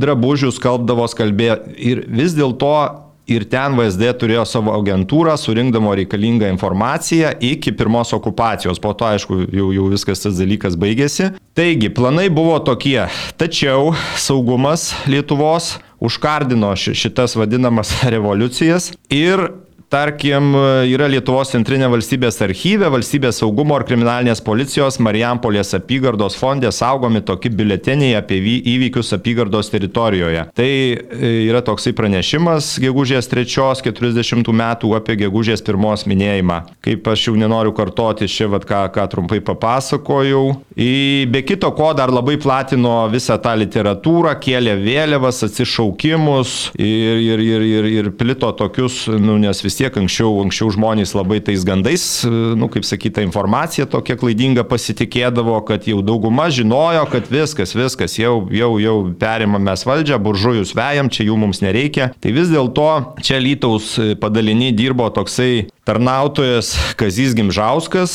Drabužius 0.01 0.59
kalbdavo, 0.63 1.07
kalbėjo 1.15 1.61
ir 1.77 2.07
vis 2.11 2.35
dėlto 2.35 3.04
Ir 3.31 3.47
ten 3.49 3.73
VSD 3.79 4.11
turėjo 4.21 4.43
savo 4.45 4.75
agentūrą, 4.77 5.39
surinkdamo 5.41 5.95
reikalingą 5.97 6.51
informaciją 6.53 7.31
iki 7.41 7.73
pirmos 7.73 8.13
okupacijos. 8.13 8.81
Po 8.83 8.93
to, 8.93 9.09
aišku, 9.09 9.39
jau, 9.49 9.71
jau 9.73 9.87
viskas 9.89 10.21
tas 10.27 10.37
dalykas 10.37 10.77
baigėsi. 10.77 11.31
Taigi, 11.57 11.89
planai 11.95 12.29
buvo 12.29 12.59
tokie. 12.67 13.07
Tačiau 13.41 13.95
saugumas 14.21 14.91
Lietuvos 15.09 15.79
užkardino 16.05 16.75
šitas 16.77 17.37
vadinamas 17.41 17.97
revoliucijas 18.13 18.93
ir 19.09 19.49
Tarkim, 19.95 20.57
yra 20.91 21.07
Lietuvos 21.07 21.53
centrinė 21.53 21.87
valstybės 21.93 22.41
archyvė, 22.43 22.89
valstybės 22.91 23.37
saugumo 23.39 23.77
ir 23.79 23.85
kriminalinės 23.87 24.41
policijos 24.43 24.97
Marijampolės 24.99 25.69
apygardos 25.79 26.35
fondė 26.35 26.73
saugomi 26.75 27.21
tokie 27.23 27.53
biuleteniai 27.55 28.17
apie 28.19 28.41
įvykius 28.73 29.15
apygardos 29.15 29.71
teritorijoje. 29.71 30.49
Tai 30.59 30.67
e, 30.67 31.31
yra 31.45 31.61
toksai 31.63 31.93
pranešimas 31.95 32.73
gegužės 32.83 33.31
3-40 33.31 34.51
metų 34.51 34.91
apie 34.99 35.15
gegužės 35.21 35.63
1 35.63 36.09
minėjimą. 36.11 36.59
Kaip 36.83 37.07
aš 37.15 37.29
jau 37.29 37.37
nenoriu 37.39 37.71
kartoti, 37.79 38.27
čia 38.27 38.51
vad 38.51 38.67
ką, 38.67 38.83
ką 38.99 39.07
trumpai 39.15 39.39
papasakojau. 39.47 40.43
Be 40.75 41.45
kito 41.47 41.71
ko 41.79 41.93
dar 41.95 42.11
labai 42.11 42.35
platino 42.43 42.97
visą 43.15 43.39
tą 43.39 43.55
literatūrą, 43.63 44.35
kėlė 44.43 44.75
vėliavas, 44.83 45.45
atsišaukimus 45.47 46.59
ir, 46.75 47.23
ir, 47.31 47.47
ir, 47.47 47.69
ir, 47.71 47.91
ir 48.01 48.13
plito 48.19 48.51
tokius, 48.59 49.05
nu, 49.07 49.39
nes 49.39 49.63
vis 49.63 49.79
tiek 49.79 49.84
tiek 49.85 49.99
anksčiau, 50.01 50.41
anksčiau 50.45 50.73
žmonės 50.73 51.13
labai 51.17 51.41
tais 51.45 51.65
gandais, 51.67 52.05
nu, 52.25 52.69
kaip 52.73 52.87
sakyta, 52.89 53.25
informacija 53.25 53.87
tokia 53.91 54.17
klaidinga 54.21 54.65
pasitikėdavo, 54.69 55.59
kad 55.69 55.89
jau 55.89 56.01
dauguma 56.05 56.49
žinojo, 56.55 57.05
kad 57.13 57.29
viskas, 57.33 57.75
viskas, 57.77 58.17
jau, 58.21 58.47
jau, 58.55 58.73
jau 58.81 58.97
perimam 59.21 59.65
mes 59.65 59.85
valdžią, 59.85 60.21
buržujus 60.25 60.75
vejam, 60.77 61.13
čia 61.13 61.29
jų 61.29 61.39
mums 61.41 61.61
nereikia. 61.65 62.11
Tai 62.21 62.35
vis 62.37 62.53
dėlto 62.53 62.89
čia 63.25 63.41
Lytaus 63.43 63.95
padalinį 64.21 64.73
dirbo 64.79 65.11
toksai 65.13 65.67
tarnautojas 65.85 66.73
Kazys 66.97 67.35
Gimžauskas, 67.37 68.15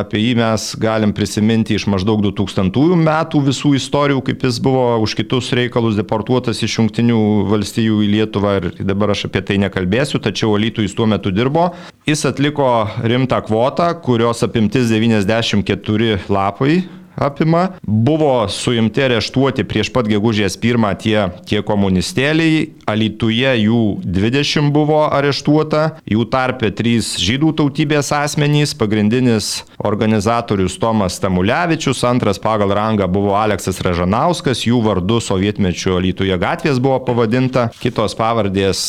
apie 0.00 0.18
jį 0.18 0.32
mes 0.40 0.64
galim 0.82 1.12
prisiminti 1.14 1.76
iš 1.78 1.86
maždaug 1.90 2.22
2000 2.24 2.96
metų 2.98 3.42
visų 3.46 3.74
istorijų, 3.78 4.22
kaip 4.26 4.42
jis 4.48 4.58
buvo 4.62 4.98
už 5.04 5.14
kitus 5.20 5.52
reikalus 5.54 5.98
deportuotas 5.98 6.62
iš 6.66 6.80
Junktinių 6.80 7.20
valstijų 7.50 8.00
į 8.02 8.08
Lietuvą. 8.16 8.56
Ir 8.58 8.68
dabar 8.82 9.14
aš 9.14 9.28
apie 9.30 9.44
tai 9.46 9.60
nekalbėsiu, 9.62 10.18
tačiau 10.22 10.56
Alytų 10.58 10.88
jis 10.88 10.96
tuo 10.98 11.06
metu 11.06 11.30
dirbo. 11.34 11.70
Jis 12.08 12.26
atliko 12.26 12.72
rimtą 13.06 13.38
kvotą, 13.46 13.92
kurios 14.02 14.42
apimtis 14.42 14.90
94 14.90 16.18
lapai 16.32 16.82
apima. 17.16 17.68
Buvo 17.82 18.48
suimti 18.48 19.02
areštuoti 19.04 19.64
prieš 19.68 19.92
pat 19.94 20.08
gegužės 20.10 20.58
pirmą 20.60 20.94
tie, 20.98 21.28
tie 21.48 21.62
komunistėliai, 21.66 22.70
Alituje 22.92 23.48
jų 23.62 23.80
20 24.02 24.72
buvo 24.74 25.04
areštuota, 25.06 25.98
jų 26.08 26.24
tarpe 26.32 26.72
3 26.74 27.22
žydų 27.22 27.52
tautybės 27.60 28.10
asmenys, 28.12 28.74
pagrindinis 28.76 29.52
organizatorius 29.78 30.74
Tomas 30.82 31.20
Tamulevičius, 31.22 32.02
antras 32.08 32.40
pagal 32.42 32.74
rangą 32.74 33.06
buvo 33.08 33.36
Aleksas 33.38 33.80
Ražanauskas, 33.86 34.64
jų 34.66 34.82
vardu 34.84 35.20
sovietmečių 35.22 35.96
Alituje 36.00 36.36
gatvės 36.42 36.82
buvo 36.82 36.98
pavadinta, 37.06 37.68
kitos 37.80 38.18
pavardės 38.18 38.82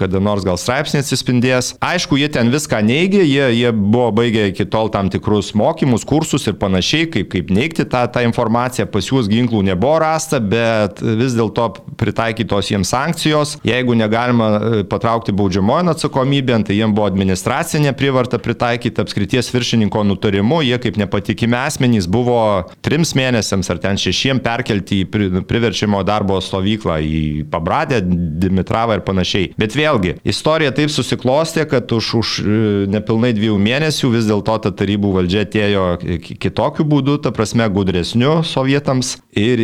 kada 0.00 0.20
nors 0.22 0.44
gal 0.46 0.58
straipsnė 0.60 1.02
atsispindės. 1.02 1.74
Aišku, 1.84 2.18
jie 2.20 2.28
ten 2.32 2.52
viską 2.52 2.80
neigė, 2.86 3.22
jie, 3.26 3.44
jie 3.58 3.72
buvo 3.76 4.10
baigę 4.20 4.48
iki 4.52 4.66
tol 4.70 4.90
tam 4.94 5.10
tikrus 5.12 5.52
mokymus, 5.58 6.06
kursus 6.08 6.48
ir 6.48 6.58
panašiai, 6.60 7.08
kaip, 7.12 7.30
kaip 7.34 7.47
neigti 7.54 7.86
tą, 7.88 8.04
tą 8.12 8.22
informaciją, 8.26 8.86
pas 8.92 9.08
juos 9.10 9.28
ginklų 9.30 9.62
nebuvo 9.70 9.98
rasta, 10.02 10.40
bet 10.40 11.02
vis 11.02 11.36
dėlto 11.36 11.68
pritaikytos 12.00 12.72
jiems 12.72 12.92
sankcijos. 12.92 13.56
Jeigu 13.66 13.96
negalima 13.98 14.50
e, 14.58 14.82
patraukti 14.88 15.34
baudžiamojo 15.36 15.94
atsakomybę, 15.94 16.58
tai 16.66 16.78
jiems 16.78 16.96
buvo 16.96 17.08
administracinė 17.08 17.92
prievarta 17.98 18.40
pritaikyti 18.42 19.02
apskrities 19.02 19.50
viršininko 19.54 20.04
nutarimu, 20.08 20.60
jie 20.66 20.78
kaip 20.82 20.98
nepatikimi 21.00 21.56
asmenys 21.58 22.08
buvo 22.10 22.38
trims 22.84 23.14
mėnesiams 23.18 23.70
ar 23.72 23.80
ten 23.82 24.00
šešiem 24.00 24.42
perkelti 24.44 25.02
į 25.04 25.42
priverčiamo 25.48 26.02
darbo 26.06 26.38
stovyklą, 26.42 26.98
į 27.02 27.22
Pabradę, 27.52 28.00
Dimitravą 28.02 28.98
ir 28.98 29.04
panašiai. 29.06 29.52
Bet 29.60 29.76
vėlgi, 29.78 30.16
istorija 30.28 30.72
taip 30.76 30.92
susiklostė, 30.92 31.66
kad 31.70 31.92
už, 31.94 32.12
už 32.20 32.34
e, 32.42 32.58
nepilnai 32.90 33.32
dviejų 33.36 33.58
mėnesių 33.62 34.12
vis 34.14 34.28
dėlto 34.28 34.58
ta 34.64 34.72
tarybų 34.74 35.14
valdžia 35.18 35.44
atėjo 35.46 35.86
kitokiu 36.28 36.86
būdu, 36.88 37.18
ta 37.22 37.32
prasme 37.38 37.68
gudresniu 37.70 38.40
sovietams 38.46 39.14
ir 39.38 39.62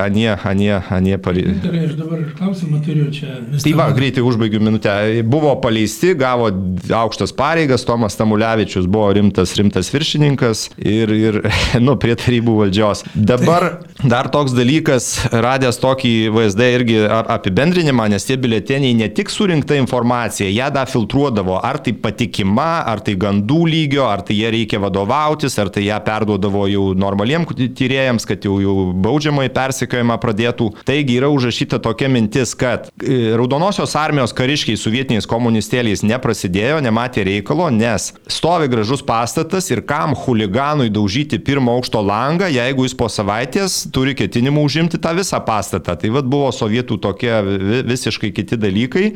anie, 0.00 0.30
anie, 0.44 0.72
anie 0.90 1.18
paleisti. 1.20 1.60
Gerai, 1.66 1.84
aš 1.88 1.96
dabar 1.98 2.22
klausimą 2.38 2.80
turiu 2.84 3.10
čia. 3.12 3.36
Tai 3.60 3.72
va, 3.76 3.90
greitai 3.96 4.24
užbaigiu 4.24 4.62
minutę. 4.62 4.94
Buvo 5.28 5.52
paleisti, 5.60 6.14
gavo 6.18 6.48
aukštas 6.96 7.34
pareigas, 7.36 7.84
Tomas 7.88 8.16
Tamulevičius 8.18 8.88
buvo 8.90 9.10
rimtas, 9.16 9.52
rimtas 9.58 9.90
viršininkas 9.92 10.66
ir, 10.78 11.12
ir 11.12 11.40
nu, 11.86 11.96
prie 12.00 12.16
tarybų 12.18 12.56
valdžios. 12.62 13.04
Dabar 13.14 13.68
dar 14.00 14.30
toks 14.32 14.54
dalykas, 14.56 15.10
radęs 15.32 15.80
tokį 15.82 16.14
VSD 16.34 16.70
irgi 16.78 16.98
apibendrinimą, 17.10 18.08
nes 18.14 18.26
tie 18.28 18.38
bileteniai 18.40 18.96
ne 18.96 19.10
tik 19.12 19.32
surinkta 19.32 19.76
informacija, 19.78 20.48
ją 20.48 20.70
dar 20.74 20.88
filtruodavo, 20.90 21.58
ar 21.60 21.80
tai 21.84 21.94
patikima, 22.00 22.86
ar 22.88 23.04
tai 23.04 23.16
gandų 23.20 23.60
lygio, 23.68 24.06
ar 24.08 24.24
tai 24.26 24.38
jie 24.40 24.52
reikia 24.56 24.80
vadovautis, 24.82 25.58
ar 25.60 25.72
tai 25.74 25.86
ją 25.88 26.00
perduodavo 26.06 26.66
jau 26.70 26.86
normaliem 27.10 27.46
tyrėjams, 27.48 28.26
kad 28.28 28.44
jau, 28.46 28.58
jau 28.62 28.74
baudžiamai 28.94 29.48
persikėjimą 29.54 30.16
pradėtų. 30.22 30.70
Taigi 30.88 31.18
yra 31.18 31.30
užrašyta 31.32 31.80
tokia 31.82 32.10
mintis, 32.12 32.54
kad 32.58 32.88
e, 33.02 33.34
Raudonosios 33.38 33.96
armijos 33.98 34.34
kariškiai 34.36 34.78
su 34.78 34.92
vietiniais 34.92 35.28
komunistėliais 35.30 36.04
neprasidėjo, 36.06 36.80
nematė 36.84 37.26
reikalo, 37.28 37.68
nes 37.74 38.10
stovi 38.30 38.70
gražus 38.70 39.02
pastatas 39.06 39.70
ir 39.72 39.82
kam 39.88 40.14
huliganui 40.18 40.90
daužyti 40.92 41.40
pirmo 41.42 41.74
aukšto 41.78 42.02
langą, 42.04 42.50
jeigu 42.52 42.86
jis 42.86 42.96
po 42.98 43.10
savaitės 43.10 43.82
turi 43.94 44.16
ketinimų 44.18 44.66
užimti 44.68 45.00
tą 45.02 45.14
visą 45.18 45.42
pastatą. 45.46 45.98
Tai 45.98 46.14
vad 46.14 46.30
buvo 46.30 46.50
sovietų 46.54 47.00
tokie 47.02 47.34
visiškai 47.90 48.34
kiti 48.36 48.60
dalykai. 48.60 49.08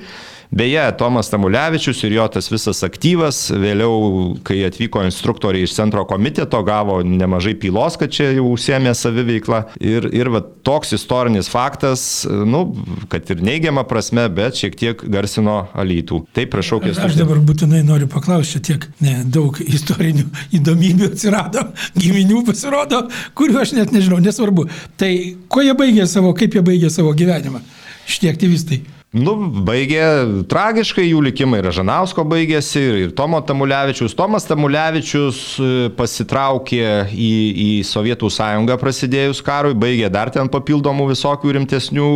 Beje, 0.55 0.93
Tomas 0.99 1.31
Tamulevičius 1.31 2.05
ir 2.07 2.13
jo 2.15 2.25
tas 2.31 2.47
visas 2.47 2.85
aktyvas, 2.87 3.49
vėliau, 3.59 4.37
kai 4.47 4.61
atvyko 4.69 5.03
instruktoriai 5.03 5.67
iš 5.67 5.75
centro 5.75 6.05
komiteto, 6.07 6.61
gavo 6.63 7.01
nemažai 7.03 7.57
pylos, 7.59 7.97
kad 7.99 8.15
čia 8.15 8.29
jau 8.37 8.53
užsiemė 8.53 8.93
saviveiklą. 8.95 9.65
Ir, 9.83 10.07
ir 10.15 10.31
va, 10.31 10.45
toks 10.67 10.95
istorinis 10.95 11.51
faktas, 11.51 12.07
nu, 12.47 12.63
kad 13.11 13.35
ir 13.35 13.43
neigiama 13.43 13.83
prasme, 13.91 14.29
bet 14.31 14.63
šiek 14.63 14.79
tiek 14.79 15.05
garsino 15.11 15.65
alytų. 15.75 16.23
Taip, 16.39 16.55
prašau, 16.55 16.79
kėstų. 16.87 17.11
Aš 17.11 17.19
dabar 17.19 17.43
būtinai 17.43 17.83
noriu 17.83 18.07
paklausti, 18.15 18.63
tiek 18.71 18.87
ne, 19.03 19.19
daug 19.27 19.59
istorinių 19.59 20.31
įdomybių 20.55 21.11
atsirado, 21.11 21.67
giminių 22.03 22.47
pasirodo, 22.47 23.09
kuriuo 23.35 23.65
aš 23.67 23.75
net 23.81 23.91
nežinau, 23.91 24.23
nesvarbu. 24.23 24.71
Tai 25.03 25.15
kuo 25.51 25.67
jie 25.67 25.75
baigė 25.83 26.07
savo, 26.07 26.31
kaip 26.39 26.55
jie 26.55 26.63
baigė 26.63 26.95
savo 26.95 27.11
gyvenimą, 27.19 27.67
šitie 28.07 28.31
aktyvistai? 28.31 28.85
Nu, 29.15 29.37
baigė 29.63 30.03
tragiškai, 30.51 31.05
jų 31.07 31.21
likimai 31.29 31.61
Ražanausko 31.63 32.25
baigėsi 32.27 32.81
ir, 32.83 32.97
ir 33.05 33.13
Tomo 33.15 33.39
Tamulevičius. 33.47 34.11
Tomas 34.19 34.43
Tamulevičius 34.49 35.39
e, 35.63 35.69
pasitraukė 35.95 37.15
į, 37.15 37.29
į 37.65 37.67
Sovietų 37.87 38.27
sąjungą 38.35 38.75
prasidėjus 38.81 39.39
karui, 39.47 39.71
baigė 39.79 40.11
dar 40.11 40.33
ten 40.35 40.51
papildomų 40.51 41.07
visokių 41.13 41.53
rimtesnių 41.61 42.09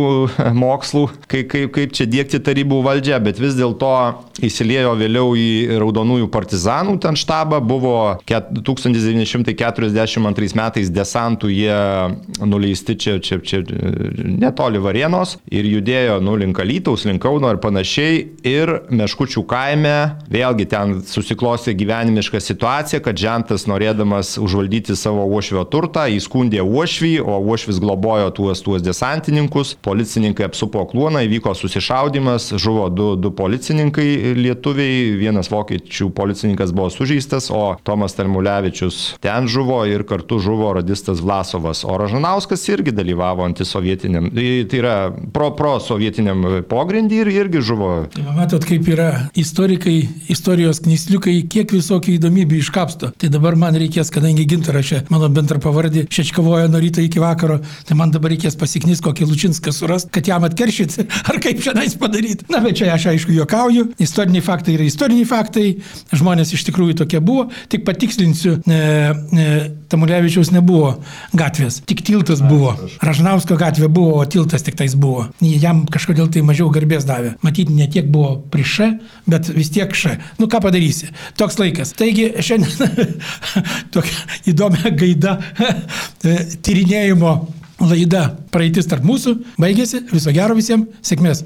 mokslų, 0.59 1.05
kaip, 1.31 1.47
kaip, 1.53 1.71
kaip 1.77 1.89
čia 1.95 2.05
dėkti 2.09 2.41
tarybų 2.43 2.81
valdžią, 2.89 3.17
bet 3.23 3.39
vis 3.39 3.55
dėlto 3.55 3.93
įsiliejo 4.43 4.91
vėliau 4.99 5.31
į 5.39 5.79
Raudonųjų 5.79 6.27
partizanų 6.35 6.99
ten 7.03 7.15
štabą, 7.19 7.59
buvo 7.63 8.19
1942 8.27 10.55
metais 10.59 10.91
desantų 10.91 11.47
jie 11.53 11.79
nuleisti 12.43 12.95
čia, 12.99 13.19
čia, 13.23 13.39
čia 13.39 13.63
netoli 14.19 14.79
Varienos 14.83 15.37
ir 15.47 15.63
judėjo 15.77 16.19
nulink 16.23 16.59
Alytų 16.59 16.88
Alitaus 16.89 17.05
link 17.05 17.21
Kauno 17.21 17.49
ir 17.53 17.59
panašiai. 17.61 18.21
Ir 18.47 18.69
Meškučių 18.89 19.43
kaime 19.45 20.17
vėlgi 20.31 20.65
ten 20.71 20.93
susiklosti 21.05 21.75
gyvenimišką 21.77 22.39
situaciją, 22.41 23.01
kad 23.05 23.19
žentas 23.19 23.67
norėdamas 23.69 24.39
užvaldyti 24.41 24.95
savo 24.97 25.27
uošvio 25.29 25.67
turtą, 25.69 26.07
įskundė 26.09 26.63
uošvį, 26.63 27.11
o 27.21 27.35
uošvis 27.45 27.77
globojo 27.83 28.31
tuos, 28.33 28.63
tuos 28.65 28.81
desantininkus. 28.81 29.75
Policininkai 29.85 30.47
apsupo 30.47 30.81
kluoną, 30.89 31.21
įvyko 31.27 31.53
susišaudimas, 31.53 32.55
žuvo 32.57 32.87
du, 32.89 33.11
du 33.19 33.29
policininkai 33.37 34.33
lietuviai, 34.39 35.13
vienas 35.19 35.51
vokiečių 35.53 36.09
policininkas 36.17 36.73
buvo 36.73 36.89
sužeistas, 36.93 37.51
o 37.53 37.75
Tomas 37.85 38.17
Tarmulevičius 38.17 39.19
ten 39.21 39.45
žuvo 39.51 39.83
ir 39.85 40.07
kartu 40.09 40.41
žuvo 40.41 40.73
radistas 40.79 41.21
Vlasovas. 41.21 41.83
O 41.85 42.01
Ražanauskas 42.01 42.65
irgi 42.73 42.95
dalyvavo 42.97 43.45
antisovietiniam, 43.45 44.31
tai, 44.33 44.49
tai 44.65 44.81
yra 44.81 44.97
pro, 45.35 45.53
pro 45.53 45.77
sovietiniam 45.83 46.49
pogrindį 46.79 47.19
ir 47.23 47.31
irgi 47.33 47.61
žuvo. 47.65 47.89
Matot, 48.37 48.63
kaip 48.67 48.87
yra 48.87 49.09
istorikai, 49.39 49.97
istorijos 50.31 50.79
knysliukai, 50.85 51.35
kiek 51.51 51.73
visokių 51.75 52.15
įdomybių 52.15 52.59
iškapsto. 52.63 53.11
Tai 53.19 53.31
dabar 53.33 53.57
man 53.59 53.77
reikės, 53.79 54.11
kadangi 54.13 54.47
gintaras 54.49 54.87
čia 54.89 55.01
mano 55.11 55.27
bendra 55.33 55.59
pavardė, 55.63 56.05
šečkavojo 56.13 56.69
nuo 56.71 56.81
ryto 56.81 57.03
iki 57.03 57.21
vakaro, 57.21 57.59
tai 57.87 57.97
man 57.99 58.13
dabar 58.15 58.33
reikės 58.33 58.57
pasiknys 58.59 59.03
kokį 59.05 59.27
Lučinską 59.29 59.73
surast, 59.75 60.11
kad 60.15 60.27
jam 60.29 60.45
atkeršyti, 60.47 61.07
ar 61.29 61.41
kaip 61.43 61.61
šiandien 61.65 61.97
padaryti. 61.99 62.47
Na, 62.53 62.63
bet 62.63 62.79
čia 62.79 62.93
aš 62.95 63.09
aišku 63.13 63.35
juokauju, 63.35 63.89
istoriniai 64.01 64.45
faktai 64.45 64.77
yra 64.77 64.87
istoriniai 64.87 65.27
faktai, 65.27 65.67
žmonės 66.15 66.55
iš 66.55 66.65
tikrųjų 66.69 67.01
tokie 67.03 67.21
buvo, 67.23 67.49
tik 67.71 67.83
patikslinsiu, 67.87 68.57
e, 68.63 68.79
e, 69.35 69.49
Tamulevičiaus 69.89 70.51
nebuvo 70.53 70.91
gatvės, 71.37 71.79
tik 71.89 72.03
tiltas 72.05 72.43
buvo. 72.45 72.75
Ražnausko 73.01 73.57
gatvė 73.59 73.89
buvo, 73.89 74.19
o 74.21 74.25
tiltas 74.29 74.65
tik 74.65 74.77
tais 74.79 74.93
buvo. 74.93 75.27
Jam 75.41 75.85
kažkodėl 75.89 76.29
tai 76.33 76.43
mažiau 76.45 76.69
garbės 76.73 77.07
davė. 77.09 77.35
Matyti, 77.45 77.73
ne 77.73 77.89
tiek 77.91 78.09
buvo 78.11 78.35
prieš, 78.53 78.77
bet 79.29 79.49
vis 79.55 79.73
tiek 79.73 79.89
š. 79.89 80.17
Nu 80.37 80.49
ką 80.51 80.61
padarysi, 80.65 81.09
toks 81.39 81.57
laikas. 81.61 81.95
Taigi 81.97 82.29
šiandien 82.45 83.15
tokia 83.95 84.41
įdomia 84.53 84.93
gaida 84.93 85.39
tyrinėjimo 86.65 87.33
laida 87.81 88.27
praeitis 88.53 88.89
tarp 88.89 89.07
mūsų 89.07 89.39
baigėsi. 89.61 90.05
Viso 90.13 90.35
gero 90.35 90.57
visiems, 90.57 90.91
sėkmės. 91.05 91.45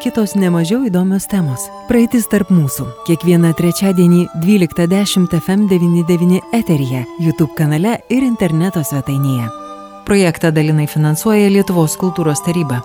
kitos 0.01 0.33
nemažiau 0.35 0.81
įdomios 0.87 1.27
temos. 1.29 1.67
Praeitis 1.89 2.25
tarp 2.31 2.49
mūsų. 2.53 2.87
Kiekvieną 3.07 3.53
trečiadienį 3.57 4.23
12.10 4.43 5.29
FM99 5.37 6.41
eteryje, 6.57 7.03
YouTube 7.21 7.53
kanale 7.57 7.99
ir 8.09 8.25
interneto 8.25 8.81
svetainėje. 8.81 9.49
Projektą 10.09 10.49
dalinai 10.51 10.87
finansuoja 10.89 11.51
Lietuvos 11.53 11.99
kultūros 12.01 12.41
taryba. 12.47 12.81